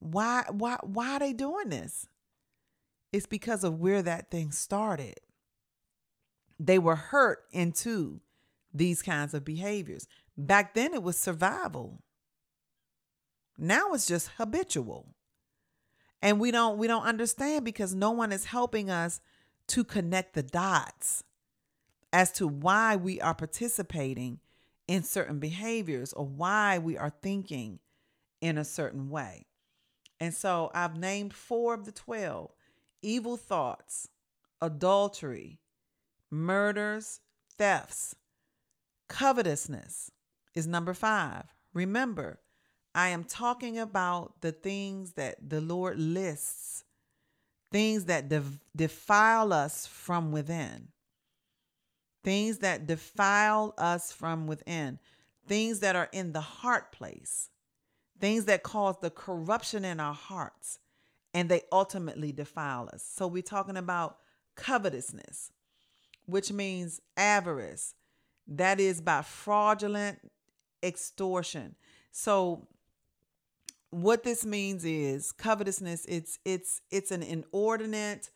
[0.00, 2.06] Why why why are they doing this?
[3.12, 5.18] It's because of where that thing started.
[6.60, 8.20] They were hurt into
[8.72, 10.06] these kinds of behaviors.
[10.36, 12.02] Back then it was survival.
[13.56, 15.14] Now it's just habitual.
[16.22, 19.20] And we don't we don't understand because no one is helping us
[19.68, 21.24] to connect the dots
[22.12, 24.40] as to why we are participating
[24.86, 27.78] in certain behaviors or why we are thinking
[28.40, 29.46] in a certain way.
[30.18, 32.50] And so I've named 4 of the 12
[33.02, 34.08] evil thoughts,
[34.60, 35.60] adultery,
[36.30, 37.20] murders,
[37.56, 38.16] thefts,
[39.08, 40.10] covetousness
[40.54, 41.44] is number 5.
[41.74, 42.40] Remember,
[42.94, 46.84] I am talking about the things that the Lord lists,
[47.70, 48.42] things that de-
[48.74, 50.88] defile us from within,
[52.24, 54.98] things that defile us from within,
[55.46, 57.50] things that are in the heart place,
[58.20, 60.78] things that cause the corruption in our hearts,
[61.34, 63.08] and they ultimately defile us.
[63.14, 64.18] So we're talking about
[64.56, 65.52] covetousness,
[66.26, 67.94] which means avarice,
[68.48, 70.18] that is by fraudulent
[70.82, 71.74] extortion.
[72.10, 72.66] So
[73.90, 78.30] what this means is covetousness it's it's it's an inordinate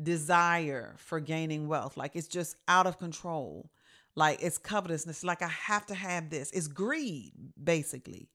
[0.00, 1.96] desire for gaining wealth.
[1.96, 3.70] Like it's just out of control.
[4.14, 5.24] Like it's covetousness.
[5.24, 6.50] Like i have to have this.
[6.52, 8.28] It's greed basically.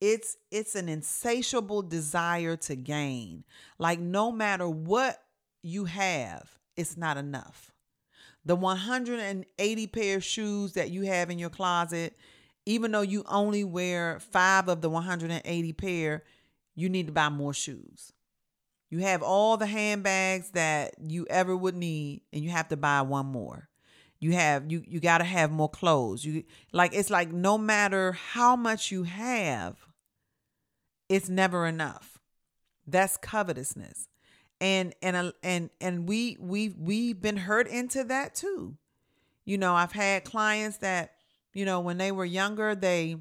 [0.00, 3.44] It's it's an insatiable desire to gain.
[3.78, 5.22] Like no matter what
[5.62, 7.72] you have it's not enough
[8.44, 12.16] the 180 pair of shoes that you have in your closet
[12.68, 16.22] even though you only wear five of the 180 pair,
[16.74, 18.12] you need to buy more shoes.
[18.90, 23.00] You have all the handbags that you ever would need, and you have to buy
[23.00, 23.70] one more.
[24.20, 26.26] You have you you got to have more clothes.
[26.26, 29.78] You like it's like no matter how much you have,
[31.08, 32.18] it's never enough.
[32.86, 34.08] That's covetousness,
[34.60, 38.76] and and uh, and and we we we've been hurt into that too.
[39.44, 41.12] You know, I've had clients that
[41.54, 43.16] you know, when they were younger, they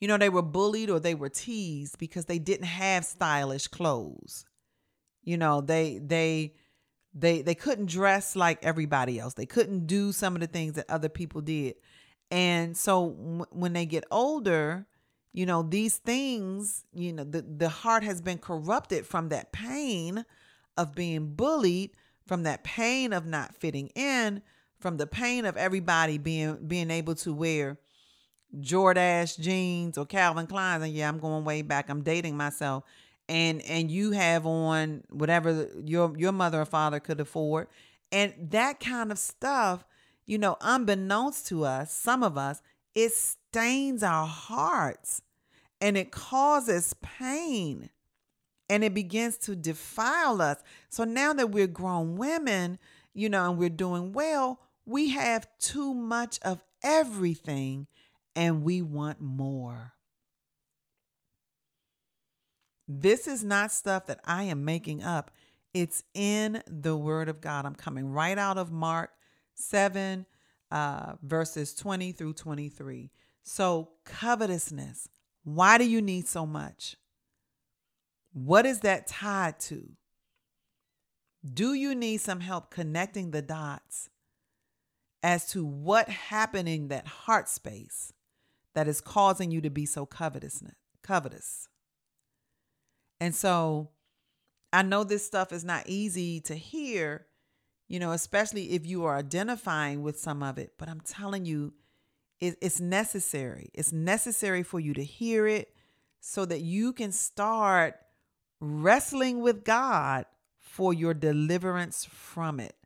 [0.00, 4.44] you know, they were bullied or they were teased because they didn't have stylish clothes.
[5.22, 6.54] You know, they they
[7.14, 9.34] they they couldn't dress like everybody else.
[9.34, 11.74] They couldn't do some of the things that other people did.
[12.30, 14.86] And so w- when they get older,
[15.32, 20.24] you know, these things, you know, the the heart has been corrupted from that pain
[20.76, 21.90] of being bullied,
[22.26, 24.42] from that pain of not fitting in,
[24.80, 27.78] from the pain of everybody being being able to wear
[28.56, 31.88] Jordache jeans or Calvin Klein's, and yeah, I'm going way back.
[31.90, 32.84] I'm dating myself,
[33.28, 37.68] and and you have on whatever your your mother or father could afford,
[38.10, 39.84] and that kind of stuff,
[40.26, 42.62] you know, unbeknownst to us, some of us,
[42.94, 43.12] it
[43.50, 45.22] stains our hearts,
[45.80, 47.90] and it causes pain,
[48.68, 50.58] and it begins to defile us.
[50.88, 52.78] So now that we're grown women,
[53.14, 57.86] you know, and we're doing well, we have too much of everything
[58.36, 59.94] and we want more.
[62.86, 65.30] This is not stuff that I am making up.
[65.74, 67.66] It's in the Word of God.
[67.66, 69.10] I'm coming right out of Mark
[69.54, 70.24] 7,
[70.70, 73.10] uh, verses 20 through 23.
[73.48, 75.08] So, covetousness.
[75.42, 76.96] Why do you need so much?
[78.32, 79.92] What is that tied to?
[81.44, 84.10] Do you need some help connecting the dots?
[85.22, 88.12] as to what happened in that heart space
[88.74, 90.62] that is causing you to be so covetous
[91.02, 91.68] covetous
[93.20, 93.90] and so
[94.72, 97.26] i know this stuff is not easy to hear
[97.88, 101.72] you know especially if you are identifying with some of it but i'm telling you
[102.40, 105.74] it's necessary it's necessary for you to hear it
[106.20, 107.96] so that you can start
[108.60, 110.24] wrestling with god
[110.58, 112.76] for your deliverance from it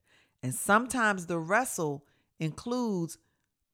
[0.43, 2.05] and sometimes the wrestle
[2.39, 3.19] includes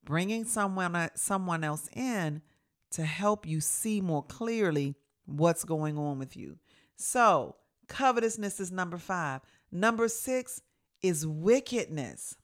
[0.04, 2.42] bringing someone uh, someone else in
[2.90, 4.94] to help you see more clearly
[5.26, 6.58] what's going on with you.
[6.96, 7.56] So,
[7.86, 9.42] covetousness is number 5.
[9.70, 10.62] Number 6
[11.02, 12.36] is wickedness.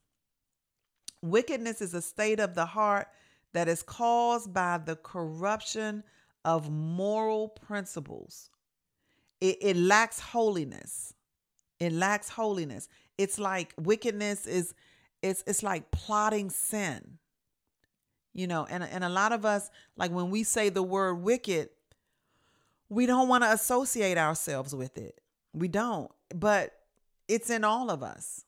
[1.23, 3.09] Wickedness is a state of the heart
[3.55, 6.05] that is caused by the corruption
[6.45, 8.51] of moral principles.
[9.41, 11.15] it, it lacks holiness.
[11.81, 12.89] It lacks holiness.
[13.19, 14.75] It's like wickedness is
[15.23, 17.19] it's it's like plotting sin.
[18.33, 21.71] You know, and and a lot of us like when we say the word wicked,
[22.89, 25.21] we don't want to associate ourselves with it.
[25.53, 26.11] We don't.
[26.35, 26.73] But
[27.29, 28.45] it's in all of us.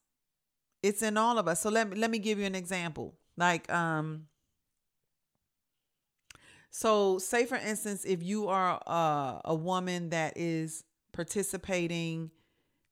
[0.82, 1.60] It's in all of us.
[1.60, 3.14] So let me let me give you an example.
[3.36, 4.26] Like um
[6.70, 12.30] so say for instance if you are a, a woman that is participating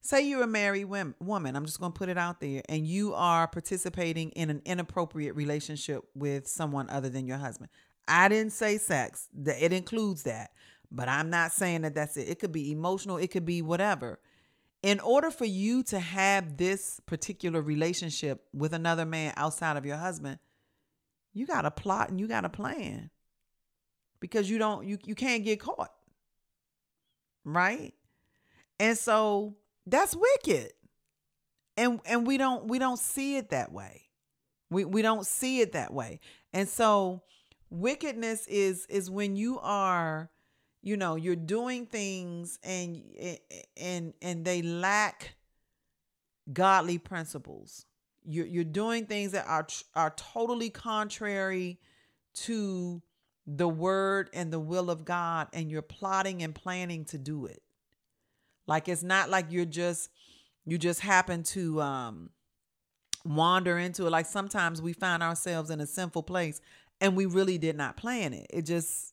[0.00, 3.14] say you're a married woman i'm just going to put it out there and you
[3.14, 7.70] are participating in an inappropriate relationship with someone other than your husband.
[8.06, 10.50] I didn't say sex it includes that
[10.90, 12.28] but i'm not saying that that's it.
[12.28, 14.20] It could be emotional it could be whatever.
[14.82, 19.96] In order for you to have this particular relationship with another man outside of your
[19.96, 20.38] husband
[21.32, 23.10] you got to plot and you got to plan
[24.20, 25.92] because you don't you, you can't get caught
[27.44, 27.94] right
[28.78, 29.54] and so
[29.86, 30.72] that's wicked.
[31.76, 34.02] And and we don't we don't see it that way.
[34.70, 36.20] We we don't see it that way.
[36.52, 37.22] And so
[37.70, 40.30] wickedness is is when you are
[40.82, 43.02] you know you're doing things and
[43.76, 45.34] and and they lack
[46.52, 47.86] godly principles
[48.22, 51.80] you're, you're doing things that are are totally contrary
[52.34, 53.02] to
[53.46, 57.62] the word and the will of god and you're plotting and planning to do it
[58.66, 60.08] like it's not like you're just
[60.64, 62.30] you just happen to um
[63.24, 64.10] wander into it.
[64.10, 66.60] Like sometimes we find ourselves in a sinful place
[67.00, 68.46] and we really did not plan it.
[68.50, 69.12] It just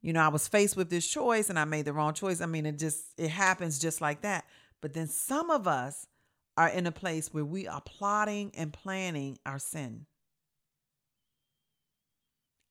[0.00, 2.40] you know, I was faced with this choice and I made the wrong choice.
[2.40, 4.44] I mean, it just it happens just like that.
[4.80, 6.06] But then some of us
[6.56, 10.06] are in a place where we are plotting and planning our sin.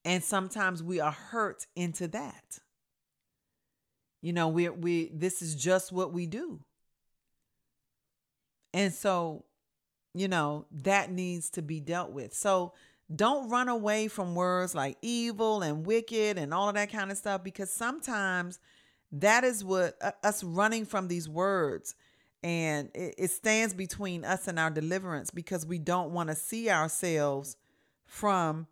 [0.08, 2.60] And sometimes we are hurt into that.
[4.22, 6.62] You know, we we this is just what we do.
[8.74, 9.44] And so,
[10.14, 12.34] you know, that needs to be dealt with.
[12.34, 12.72] So
[13.14, 17.18] don't run away from words like evil and wicked and all of that kind of
[17.18, 18.60] stuff because sometimes
[19.12, 21.96] that is what uh, us running from these words
[22.44, 26.70] and it, it stands between us and our deliverance because we don't want to see
[26.70, 27.58] ourselves
[28.06, 28.68] from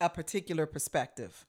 [0.00, 1.46] a particular perspective.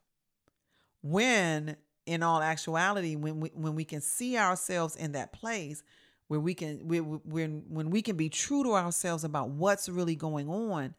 [1.02, 1.78] When
[2.10, 5.84] in all actuality when we, when we can see ourselves in that place
[6.28, 10.16] where we can we, when when we can be true to ourselves about what's really
[10.16, 10.96] going on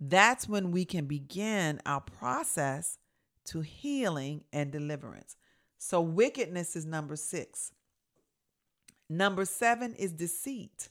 [0.00, 2.98] that's when we can begin our process
[3.44, 5.36] to healing and deliverance.
[5.78, 7.72] So wickedness is number 6
[9.08, 10.88] number 7 is deceit.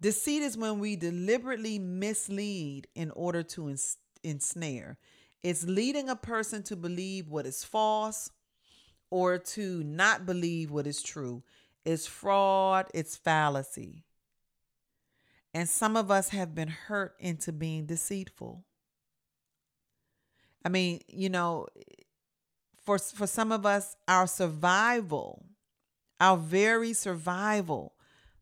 [0.00, 3.68] Deceit is when we deliberately mislead in order to
[4.22, 4.98] ensnare
[5.42, 8.30] it's leading a person to believe what is false
[9.10, 11.42] or to not believe what is true.
[11.84, 14.04] It's fraud, it's fallacy.
[15.52, 18.64] And some of us have been hurt into being deceitful.
[20.64, 21.66] I mean, you know,
[22.84, 25.44] for for some of us our survival,
[26.20, 27.94] our very survival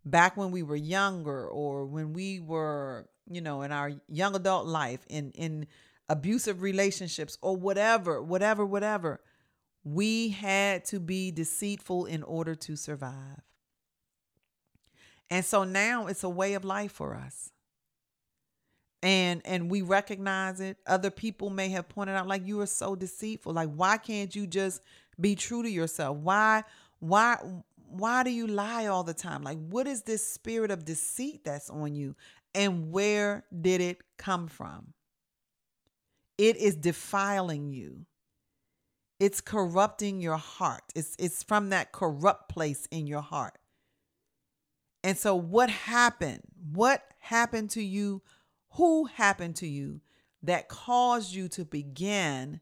[0.05, 4.67] back when we were younger or when we were, you know, in our young adult
[4.67, 5.67] life in in
[6.11, 9.21] abusive relationships, or whatever, whatever, whatever.
[9.85, 13.41] We had to be deceitful in order to survive.
[15.31, 17.53] And so now it's a way of life for us.
[19.03, 20.77] And and we recognize it.
[20.87, 23.55] Other people may have pointed out like you are so deceitful.
[23.55, 24.83] Like why can't you just
[25.19, 26.19] be true to yourself?
[26.19, 26.65] Why
[26.99, 27.39] why
[27.87, 29.43] why do you lie all the time?
[29.43, 32.17] Like what is this spirit of deceit that's on you?
[32.55, 34.95] And where did it come from?
[36.37, 38.07] It is defiling you.
[39.19, 40.83] It's corrupting your heart.
[40.95, 43.59] It's, it's from that corrupt place in your heart.
[45.05, 46.43] And so, what happened?
[46.73, 48.23] What happened to you?
[48.75, 50.01] Who happened to you
[50.43, 52.61] that caused you to begin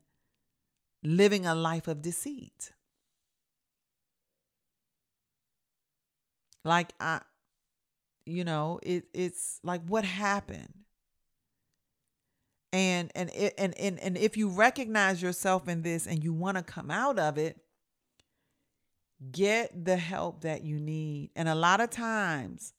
[1.02, 2.72] living a life of deceit?
[6.64, 7.20] Like, I,
[8.28, 10.72] you know, it, it's like, what happened?
[12.70, 16.58] and and it, and and, and if you recognize yourself in this and you want
[16.58, 17.58] to come out of it
[19.32, 21.30] get the help that you need.
[21.34, 22.72] And a lot of times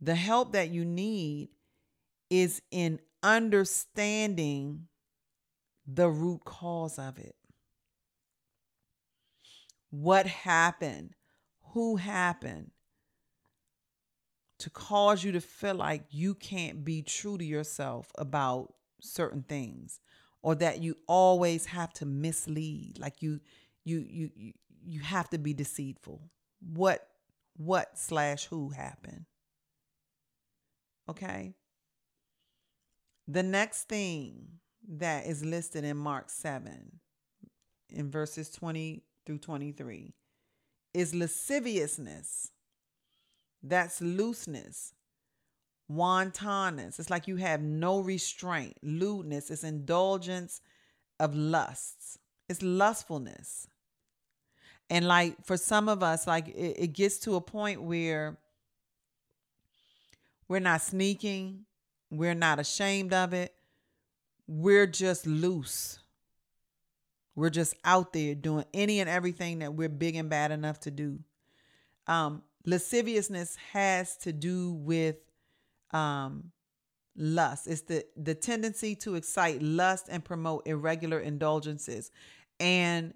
[0.00, 1.50] the help that you need
[2.30, 4.88] is in understanding
[5.86, 7.34] the root cause of it.
[9.90, 11.14] What happened?
[11.72, 12.70] Who happened
[14.58, 20.00] to cause you to feel like you can't be true to yourself about certain things
[20.42, 23.40] or that you always have to mislead like you
[23.84, 24.52] you you
[24.84, 26.30] you have to be deceitful.
[26.60, 27.06] What
[27.56, 29.26] what slash who happened?
[31.08, 31.54] Okay.
[33.28, 37.00] The next thing that is listed in Mark 7
[37.90, 40.14] in verses 20 through 23
[40.94, 42.52] is lasciviousness.
[43.68, 44.94] That's looseness,
[45.88, 46.98] wantonness.
[46.98, 48.76] It's like you have no restraint.
[48.82, 50.60] Lewdness is indulgence
[51.18, 52.18] of lusts.
[52.48, 53.68] It's lustfulness.
[54.88, 58.38] And like for some of us, like it, it gets to a point where
[60.48, 61.64] we're not sneaking,
[62.10, 63.52] we're not ashamed of it.
[64.46, 65.98] We're just loose.
[67.34, 70.90] We're just out there doing any and everything that we're big and bad enough to
[70.92, 71.18] do.
[72.06, 75.16] Um, lasciviousness has to do with
[75.92, 76.52] um,
[77.16, 77.66] lust.
[77.66, 82.10] It's the the tendency to excite lust and promote irregular indulgences.
[82.60, 83.14] And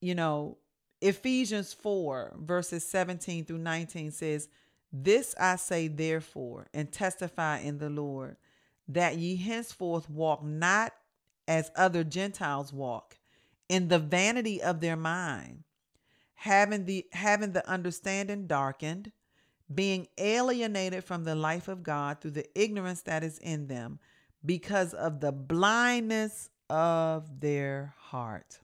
[0.00, 0.58] you know,
[1.00, 4.48] Ephesians 4 verses 17 through 19 says,
[4.92, 8.36] "This I say therefore, and testify in the Lord,
[8.88, 10.94] that ye henceforth walk not
[11.46, 13.18] as other Gentiles walk,
[13.68, 15.64] in the vanity of their mind,
[16.34, 19.12] having the having the understanding darkened,
[19.72, 23.98] being alienated from the life of God through the ignorance that is in them,
[24.44, 28.60] because of the blindness of their heart.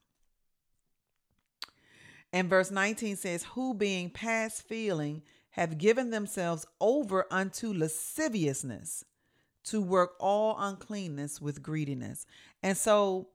[2.33, 9.05] And verse 19 says, Who being past feeling have given themselves over unto lasciviousness
[9.65, 12.27] to work all uncleanness with greediness.
[12.63, 13.29] And so,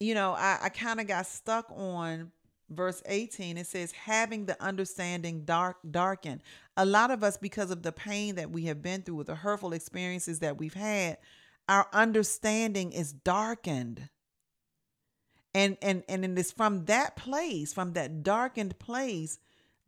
[0.00, 2.32] you know, I, I kind of got stuck on
[2.74, 6.42] verse 18 it says having the understanding dark darkened
[6.76, 9.34] a lot of us because of the pain that we have been through with the
[9.34, 11.18] hurtful experiences that we've had
[11.68, 14.08] our understanding is darkened
[15.54, 19.38] and and and it is from that place from that darkened place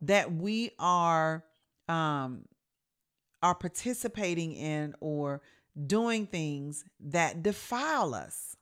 [0.01, 1.43] that we are
[1.87, 2.43] um
[3.41, 5.41] are participating in or
[5.85, 8.55] doing things that defile us.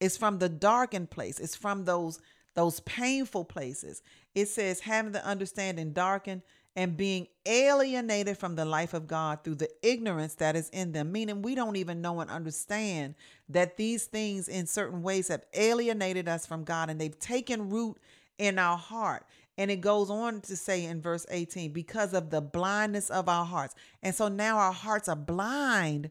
[0.00, 1.38] It's from the darkened place.
[1.38, 2.20] It's from those
[2.56, 4.02] those painful places.
[4.34, 6.42] It says having the understanding darkened
[6.74, 11.12] and being alienated from the life of God through the ignorance that is in them,
[11.12, 13.14] meaning we don't even know and understand
[13.48, 17.98] that these things in certain ways have alienated us from God and they've taken root
[18.38, 19.26] in our heart.
[19.58, 23.46] And it goes on to say in verse 18, because of the blindness of our
[23.46, 23.74] hearts.
[24.02, 26.10] And so now our hearts are blind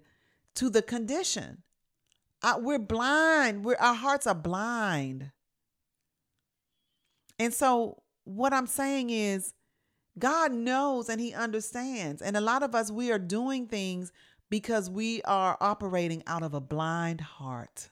[0.55, 1.61] to the condition.
[2.41, 3.65] Uh, we're blind.
[3.65, 5.31] We're, our hearts are blind.
[7.39, 9.53] And so what I'm saying is,
[10.17, 12.21] God knows and He understands.
[12.21, 14.11] And a lot of us, we are doing things
[14.49, 17.89] because we are operating out of a blind heart.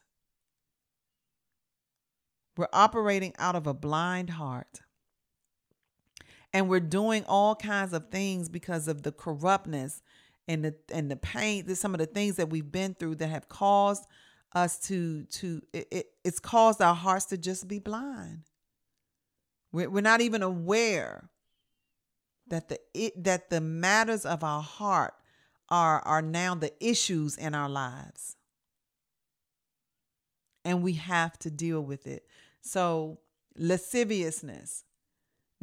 [2.56, 4.82] We're operating out of a blind heart.
[6.54, 10.02] And we're doing all kinds of things because of the corruptness
[10.48, 13.50] and the and the pain, some of the things that we've been through that have
[13.50, 14.06] caused
[14.54, 18.44] us to to it, it, it's caused our hearts to just be blind.
[19.74, 21.30] We're, not even aware
[22.48, 25.16] that the it, that the matters of our heart
[25.70, 28.38] are are now the issues in our lives
[30.64, 32.28] and we have to deal with it
[32.62, 33.20] so
[33.58, 34.84] lasciviousness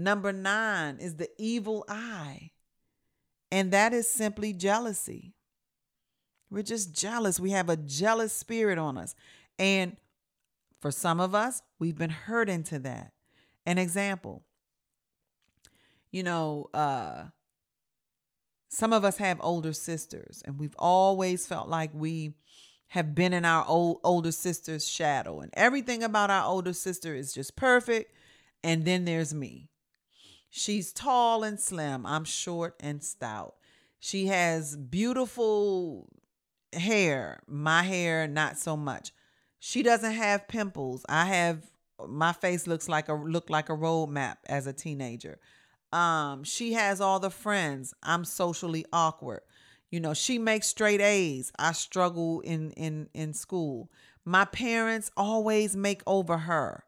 [0.01, 2.53] Number nine is the evil eye,
[3.53, 5.35] and that is simply jealousy.
[6.49, 7.39] We're just jealous.
[7.39, 9.15] We have a jealous spirit on us.
[9.59, 9.99] And
[10.81, 13.13] for some of us, we've been hurt into that.
[13.71, 14.43] An example,
[16.11, 17.27] you know, uh,
[18.69, 22.35] some of us have older sisters, and we've always felt like we
[22.89, 27.33] have been in our old older sister's shadow, and everything about our older sister is
[27.33, 28.13] just perfect.
[28.65, 29.69] And then there's me.
[30.51, 32.05] She's tall and slim.
[32.07, 33.55] I'm short and stout.
[34.01, 36.09] She has beautiful
[36.73, 37.39] hair.
[37.47, 39.13] My hair, not so much.
[39.61, 41.07] She doesn't have pimples.
[41.09, 41.71] I have
[42.09, 45.39] my face looks like a look like a roadmap as a teenager.
[45.93, 47.95] Um, she has all the friends.
[48.03, 49.41] I'm socially awkward.
[49.91, 51.53] You know, she makes straight A's.
[51.59, 53.91] I struggle in in in school.
[54.25, 56.85] My parents always make over her.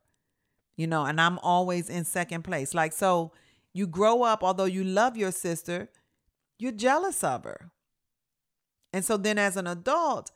[0.77, 2.75] You know, and I'm always in second place.
[2.75, 3.33] Like so
[3.73, 5.89] you grow up, although you love your sister,
[6.59, 7.71] you're jealous of her.
[8.93, 10.31] And so then as an adult,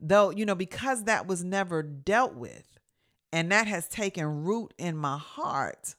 [0.00, 2.79] though, you know, because that was never dealt with
[3.32, 5.94] and that has taken root in my heart,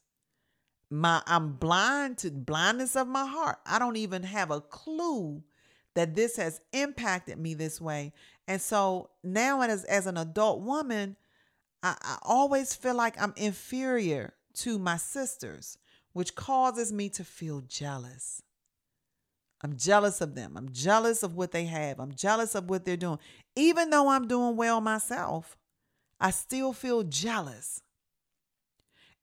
[0.89, 3.59] my I'm blind to blindness of my heart.
[3.65, 5.43] I don't even have a clue
[5.95, 8.13] that this has impacted me this way.
[8.47, 11.15] And so now as as an adult woman,
[11.82, 15.77] I, I always feel like I'm inferior to my sisters,
[16.13, 18.41] which causes me to feel jealous.
[19.63, 20.57] I'm jealous of them.
[20.57, 21.99] I'm jealous of what they have.
[21.99, 23.19] I'm jealous of what they're doing.
[23.55, 25.55] Even though I'm doing well myself,
[26.22, 27.82] I still feel jealous.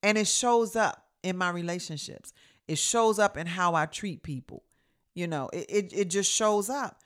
[0.03, 2.33] And it shows up in my relationships.
[2.67, 4.65] It shows up in how I treat people.
[5.15, 7.01] You know, it, it, it just shows up.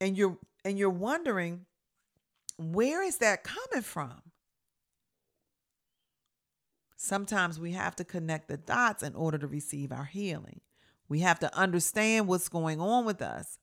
[0.00, 1.66] And you're and you're wondering,
[2.56, 4.22] where is that coming from?
[6.96, 10.62] Sometimes we have to connect the dots in order to receive our healing.
[11.06, 13.58] We have to understand what's going on with us,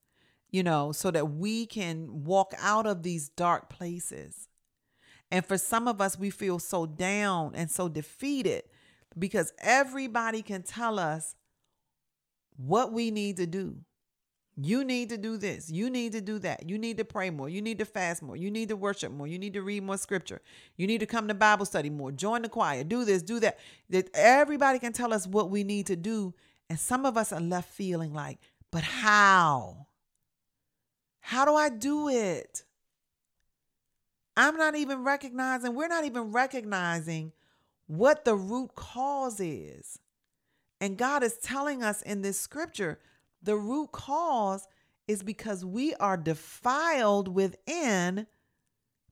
[0.52, 4.48] you know, so that we can walk out of these dark places.
[5.32, 8.64] And for some of us, we feel so down and so defeated
[9.18, 11.36] because everybody can tell us
[12.58, 13.78] what we need to do.
[14.58, 15.72] You need to do this.
[15.72, 16.70] You need to do that.
[16.70, 17.48] You need to pray more.
[17.48, 18.36] You need to fast more.
[18.36, 19.26] You need to worship more.
[19.26, 20.42] You need to read more scripture.
[20.76, 22.12] You need to come to Bible study more.
[22.12, 22.84] Join the choir.
[22.84, 23.60] Do this, do that.
[23.90, 26.34] That everybody can tell us what we need to do.
[26.70, 28.40] And some of us are left feeling like,
[28.72, 29.88] but how?
[31.22, 32.64] How do I do it?
[34.42, 37.32] I'm not even recognizing, we're not even recognizing
[37.86, 40.00] what the root cause is.
[40.80, 42.98] And God is telling us in this scripture
[43.44, 44.68] the root cause
[45.08, 48.26] is because we are defiled within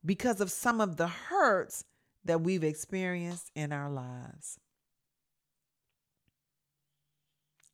[0.04, 1.86] because of some of the hurts
[2.26, 4.60] that we've experienced in our lives.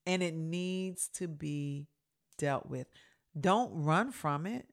[0.05, 1.87] And it needs to be
[2.37, 2.87] dealt with.
[3.39, 4.67] Don't run from it.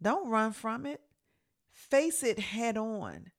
[0.00, 1.00] Don't run from it.
[1.72, 3.30] Face it head on.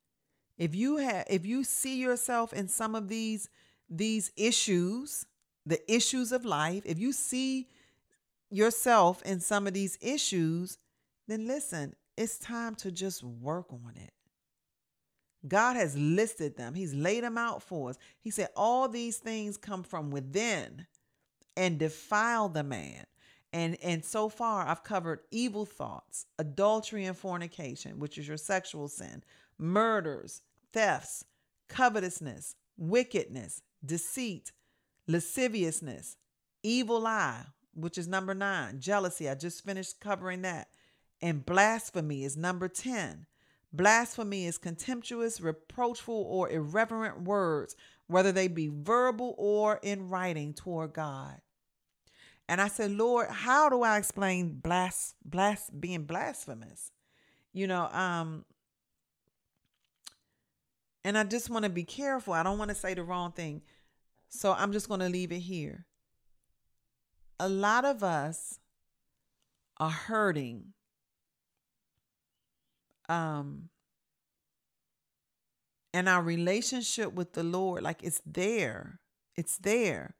[0.57, 3.49] If you have if you see yourself in some of these
[3.89, 5.25] these issues,
[5.65, 7.67] the issues of life, if you see
[8.49, 10.77] yourself in some of these issues,
[11.27, 14.13] then listen, it's time to just work on it.
[15.47, 17.97] God has listed them, He's laid them out for us.
[18.21, 20.85] He said, All these things come from within
[21.57, 23.05] and defile the man.
[23.53, 28.87] And, and so far, I've covered evil thoughts, adultery and fornication, which is your sexual
[28.87, 29.23] sin,
[29.59, 30.41] murders,
[30.73, 31.23] thefts,
[31.69, 34.51] covetousness, wickedness, deceit,
[35.07, 36.17] lasciviousness,
[36.63, 37.45] evil eye,
[37.75, 39.29] which is number nine, jealousy.
[39.29, 40.69] I just finished covering that.
[41.21, 43.27] And blasphemy is number 10.
[43.71, 47.75] Blasphemy is contemptuous, reproachful, or irreverent words,
[48.07, 51.39] whether they be verbal or in writing toward God.
[52.53, 56.91] And I said, Lord, how do I explain blas, blas being blasphemous?
[57.51, 58.45] You know, um,
[61.03, 62.31] and I just want to be careful.
[62.31, 63.63] I don't want to say the wrong thing.
[64.29, 65.87] So I'm just going to leave it here.
[67.39, 68.59] A lot of us
[69.77, 70.73] are hurting.
[73.09, 73.69] Um,
[75.91, 78.99] and our relationship with the Lord, like it's there,
[79.35, 80.13] it's there,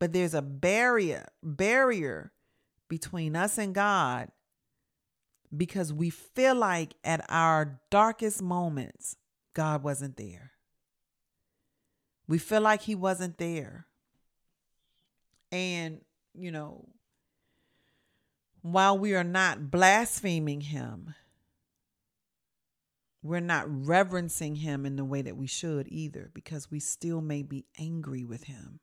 [0.00, 2.32] but there's a barrier, barrier
[2.88, 4.30] between us and God
[5.56, 9.16] because we feel like at our darkest moments,
[9.54, 10.52] God wasn't there.
[12.26, 13.86] We feel like he wasn't there.
[15.52, 16.00] And,
[16.34, 16.88] you know,
[18.62, 21.14] while we are not blaspheming him,
[23.22, 27.42] we're not reverencing him in the way that we should either, because we still may
[27.42, 28.80] be angry with him.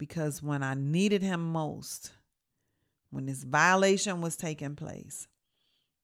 [0.00, 2.12] Because when I needed him most,
[3.10, 5.28] when this violation was taking place,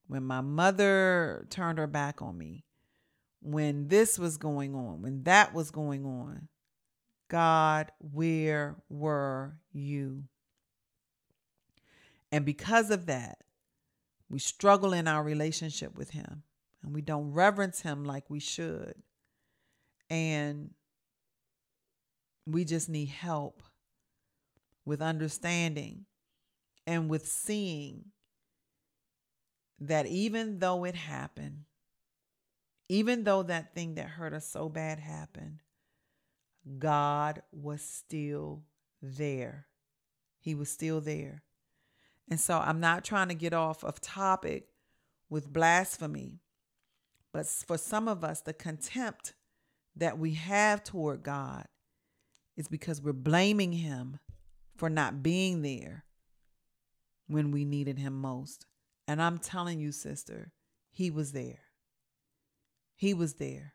[0.07, 2.67] when my mother turned her back on me,
[3.41, 6.49] when this was going on, when that was going on.
[7.29, 10.25] God, where were you?
[12.31, 13.39] And because of that,
[14.29, 16.43] we struggle in our relationship with Him
[16.83, 18.95] and we don't reverence Him like we should.
[20.11, 20.75] And
[22.47, 23.63] we just need help
[24.87, 26.07] with understanding
[26.87, 28.07] and with seeing
[29.81, 31.65] that even though it happened,
[32.89, 35.61] even though that thing that hurt us so bad happened,
[36.79, 38.63] God was still
[39.03, 39.67] there.
[40.39, 41.43] He was still there.
[42.31, 44.69] And so I'm not trying to get off of topic
[45.29, 46.41] with blasphemy,
[47.33, 49.35] but for some of us, the contempt
[49.97, 51.67] that we have toward God
[52.57, 54.19] is because we're blaming Him
[54.77, 56.05] for not being there
[57.27, 58.67] when we needed Him most.
[59.09, 60.53] And I'm telling you, sister,
[60.91, 61.61] He was there.
[62.95, 63.75] He was there.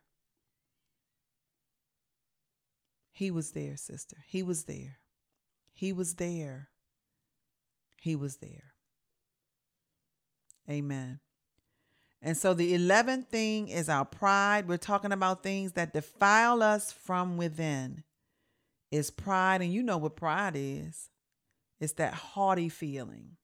[3.12, 4.16] He was there, sister.
[4.26, 4.98] He was there.
[5.72, 6.70] He was there.
[8.00, 8.72] He was there.
[10.68, 11.20] Amen.
[12.20, 14.68] And so the 11th thing is our pride.
[14.68, 18.04] We're talking about things that defile us from within.
[18.92, 21.08] Is pride, and you know what pride is.
[21.80, 23.36] It's that haughty feeling,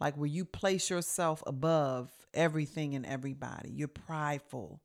[0.00, 3.70] like where you place yourself above everything and everybody.
[3.70, 4.82] You're prideful.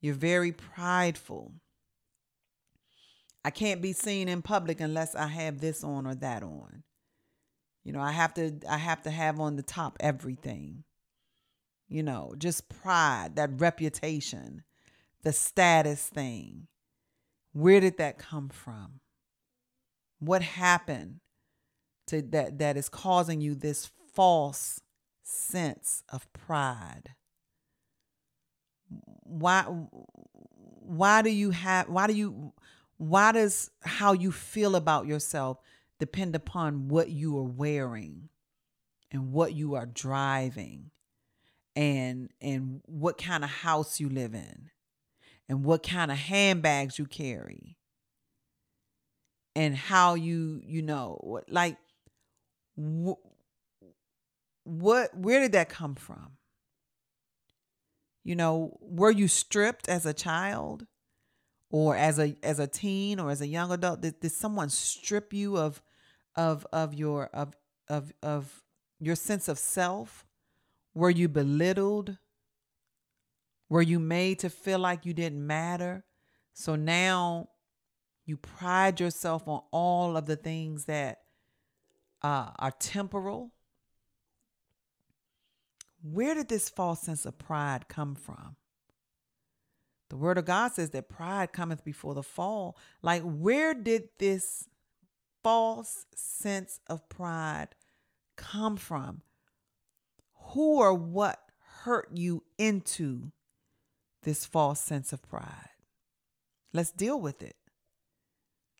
[0.00, 1.54] You're very prideful.
[3.44, 6.82] I can't be seen in public unless I have this on or that on.
[7.82, 10.84] You know, I have to I have to have on the top everything.
[11.88, 14.64] You know, just pride, that reputation,
[15.22, 16.66] the status thing.
[17.52, 19.00] Where did that come from?
[20.20, 21.20] What happened
[22.08, 24.80] to that that is causing you this false
[25.22, 27.14] sense of pride?
[29.24, 29.64] Why
[30.88, 32.52] why do you have why do you
[32.96, 35.58] why does how you feel about yourself
[35.98, 38.28] depend upon what you are wearing
[39.10, 40.90] and what you are driving
[41.76, 44.70] and and what kind of house you live in
[45.48, 47.78] and what kind of handbags you carry
[49.58, 51.76] and how you you know like
[52.76, 53.18] wh-
[54.64, 56.36] what where did that come from?
[58.24, 60.86] You know were you stripped as a child
[61.70, 64.02] or as a as a teen or as a young adult?
[64.02, 65.82] Did, did someone strip you of
[66.36, 67.54] of of your of
[67.88, 68.62] of of
[69.00, 70.24] your sense of self?
[70.94, 72.18] Were you belittled
[73.68, 76.04] were you made to feel like you didn't matter
[76.52, 77.48] so now
[78.24, 81.18] you pride yourself on all of the things that
[82.22, 83.52] uh, are temporal
[86.02, 88.56] where did this false sense of pride come from
[90.08, 92.76] the word of God says that pride cometh before the fall.
[93.02, 94.68] Like, where did this
[95.42, 97.68] false sense of pride
[98.36, 99.22] come from?
[100.52, 101.38] Who or what
[101.82, 103.32] hurt you into
[104.22, 105.70] this false sense of pride?
[106.72, 107.56] Let's deal with it.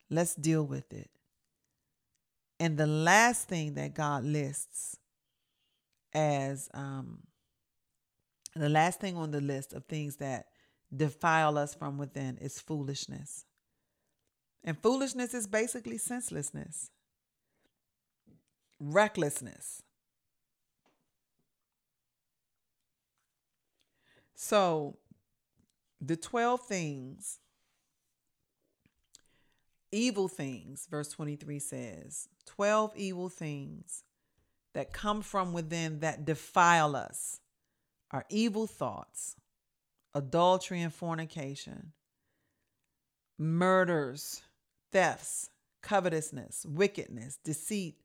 [0.09, 1.09] Let's deal with it.
[2.59, 4.97] And the last thing that God lists
[6.13, 7.19] as um,
[8.55, 10.47] the last thing on the list of things that
[10.95, 13.45] defile us from within is foolishness.
[14.63, 16.89] And foolishness is basically senselessness,
[18.79, 19.83] recklessness.
[24.35, 24.97] So,
[26.01, 27.39] the 12 things,
[29.91, 34.03] evil things, verse 23 says, 12 evil things
[34.73, 37.39] that come from within that defile us
[38.11, 39.35] are evil thoughts,
[40.13, 41.91] adultery and fornication,
[43.37, 44.41] murders,
[44.91, 45.49] thefts,
[45.81, 47.95] covetousness, wickedness, deceit,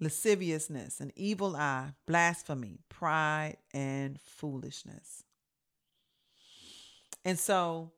[0.00, 5.23] lasciviousness, an evil eye, blasphemy, pride, and foolishness.
[7.24, 7.92] And so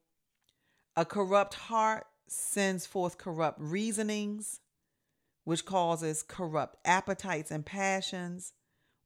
[0.97, 4.61] a corrupt heart sends forth corrupt reasonings,
[5.45, 8.53] which causes corrupt appetites and passions,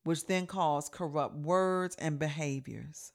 [0.04, 3.12] which then cause corrupt words and behaviors.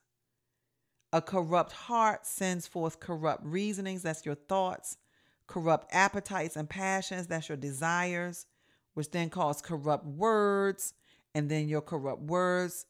[1.14, 4.98] A corrupt heart sends forth corrupt reasonings, that's your thoughts,
[5.48, 8.46] corrupt appetites and passions, that's your desires,
[8.96, 10.94] which then cause corrupt words,
[11.34, 12.86] and then your corrupt words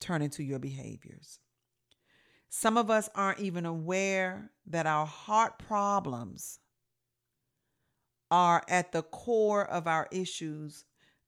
[0.00, 1.40] turn into your behaviors.
[2.56, 6.60] Some of us aren't even aware that our heart problems
[8.30, 10.84] are at the core of our issues.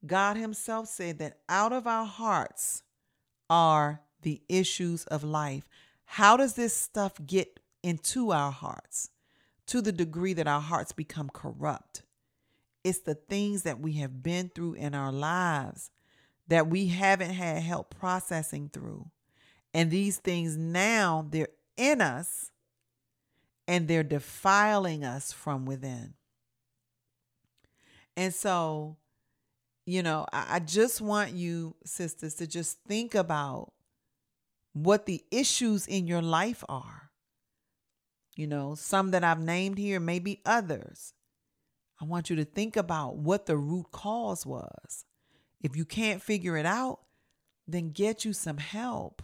[0.07, 2.85] God Himself said that out of our hearts
[3.51, 5.69] are the issues of life.
[6.05, 9.11] How does this stuff get into our hearts
[9.67, 12.05] to the degree that our hearts become corrupt?
[12.85, 15.91] It's the things that we have been through in our lives
[16.47, 19.11] that we haven't had help processing through.
[19.77, 22.51] And these things now, they're in us
[23.69, 26.15] and they're defiling us from within.
[28.17, 28.97] And so,
[29.85, 33.75] you know, I, just want you, sisters, to just think about
[34.73, 37.11] what the issues in your life are.
[38.35, 41.13] You know, some that I've named here, maybe others.
[42.01, 45.05] I want you to think about what the root cause was.
[45.61, 47.01] If you can't figure it out,
[47.69, 49.23] then get you some help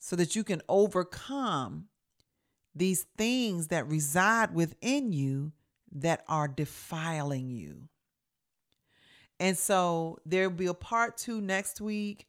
[0.00, 1.84] so that you can overcome
[2.74, 5.52] these things that reside within you
[5.92, 7.88] that are defiling you.
[9.38, 12.26] And so there'll be a part two next week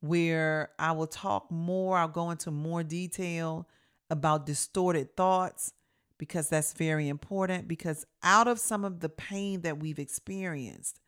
[0.00, 3.68] where I will talk more, I'll go into more detail
[4.08, 5.72] about distorted thoughts
[6.18, 11.00] because that's very important because out of some of the pain that we've experienced,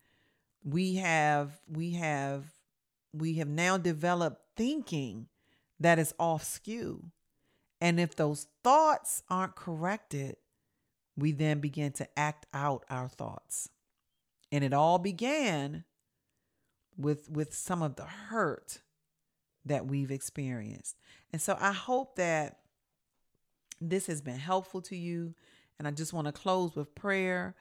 [0.63, 2.45] we have we have
[3.13, 5.27] we have now developed thinking
[5.83, 7.11] that is off skew.
[7.79, 10.37] And if those thoughts aren't corrected,
[11.17, 13.69] we then begin to act out our thoughts.
[14.51, 15.83] And it all began
[16.97, 18.81] with with some of the hurt
[19.65, 20.97] that we've experienced.
[21.31, 22.59] And so I hope that
[23.81, 25.33] this has been helpful to you.
[25.79, 27.55] And I just want to close with prayer.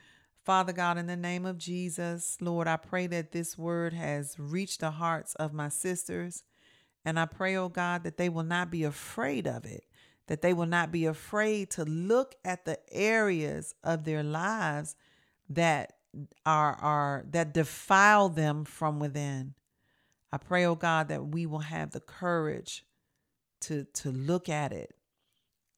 [0.45, 4.81] Father God, in the name of Jesus, Lord, I pray that this word has reached
[4.81, 6.43] the hearts of my sisters.
[7.05, 9.85] And I pray, oh God, that they will not be afraid of it,
[10.29, 14.95] that they will not be afraid to look at the areas of their lives
[15.49, 15.95] that
[16.47, 19.55] are, are that defile them from within.
[20.33, 22.85] I pray, oh God, that we will have the courage
[23.63, 24.95] to, to look at it,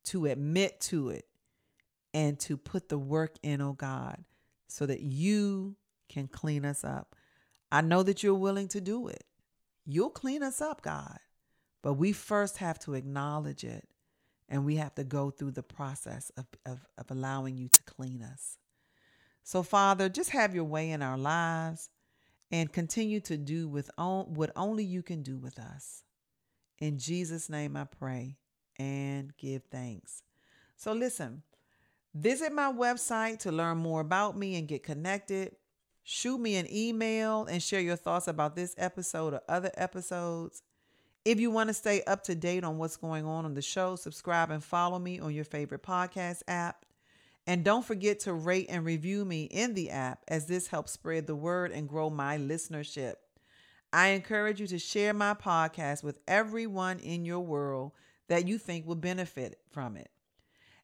[0.04, 1.26] to admit to it,
[2.12, 4.24] and to put the work in, oh God,
[4.68, 5.76] so that you
[6.08, 7.16] can clean us up.
[7.72, 9.24] I know that you're willing to do it.
[9.86, 11.18] You'll clean us up, God.
[11.82, 13.86] But we first have to acknowledge it
[14.48, 18.22] and we have to go through the process of, of, of allowing you to clean
[18.22, 18.58] us.
[19.42, 21.90] So, Father, just have your way in our lives
[22.50, 26.04] and continue to do with on, what only you can do with us.
[26.78, 28.36] In Jesus' name I pray
[28.78, 30.22] and give thanks.
[30.76, 31.42] So, listen,
[32.14, 35.56] visit my website to learn more about me and get connected.
[36.06, 40.62] Shoot me an email and share your thoughts about this episode or other episodes.
[41.24, 43.96] If you want to stay up to date on what's going on on the show,
[43.96, 46.84] subscribe and follow me on your favorite podcast app.
[47.46, 51.26] And don't forget to rate and review me in the app, as this helps spread
[51.26, 53.14] the word and grow my listenership.
[53.90, 57.92] I encourage you to share my podcast with everyone in your world
[58.28, 60.10] that you think will benefit from it.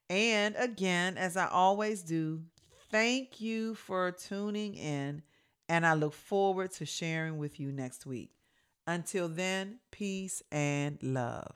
[0.09, 2.43] And again, as I always do,
[2.91, 5.23] thank you for tuning in,
[5.69, 8.33] and I look forward to sharing with you next week.
[8.87, 11.55] Until then, peace and love.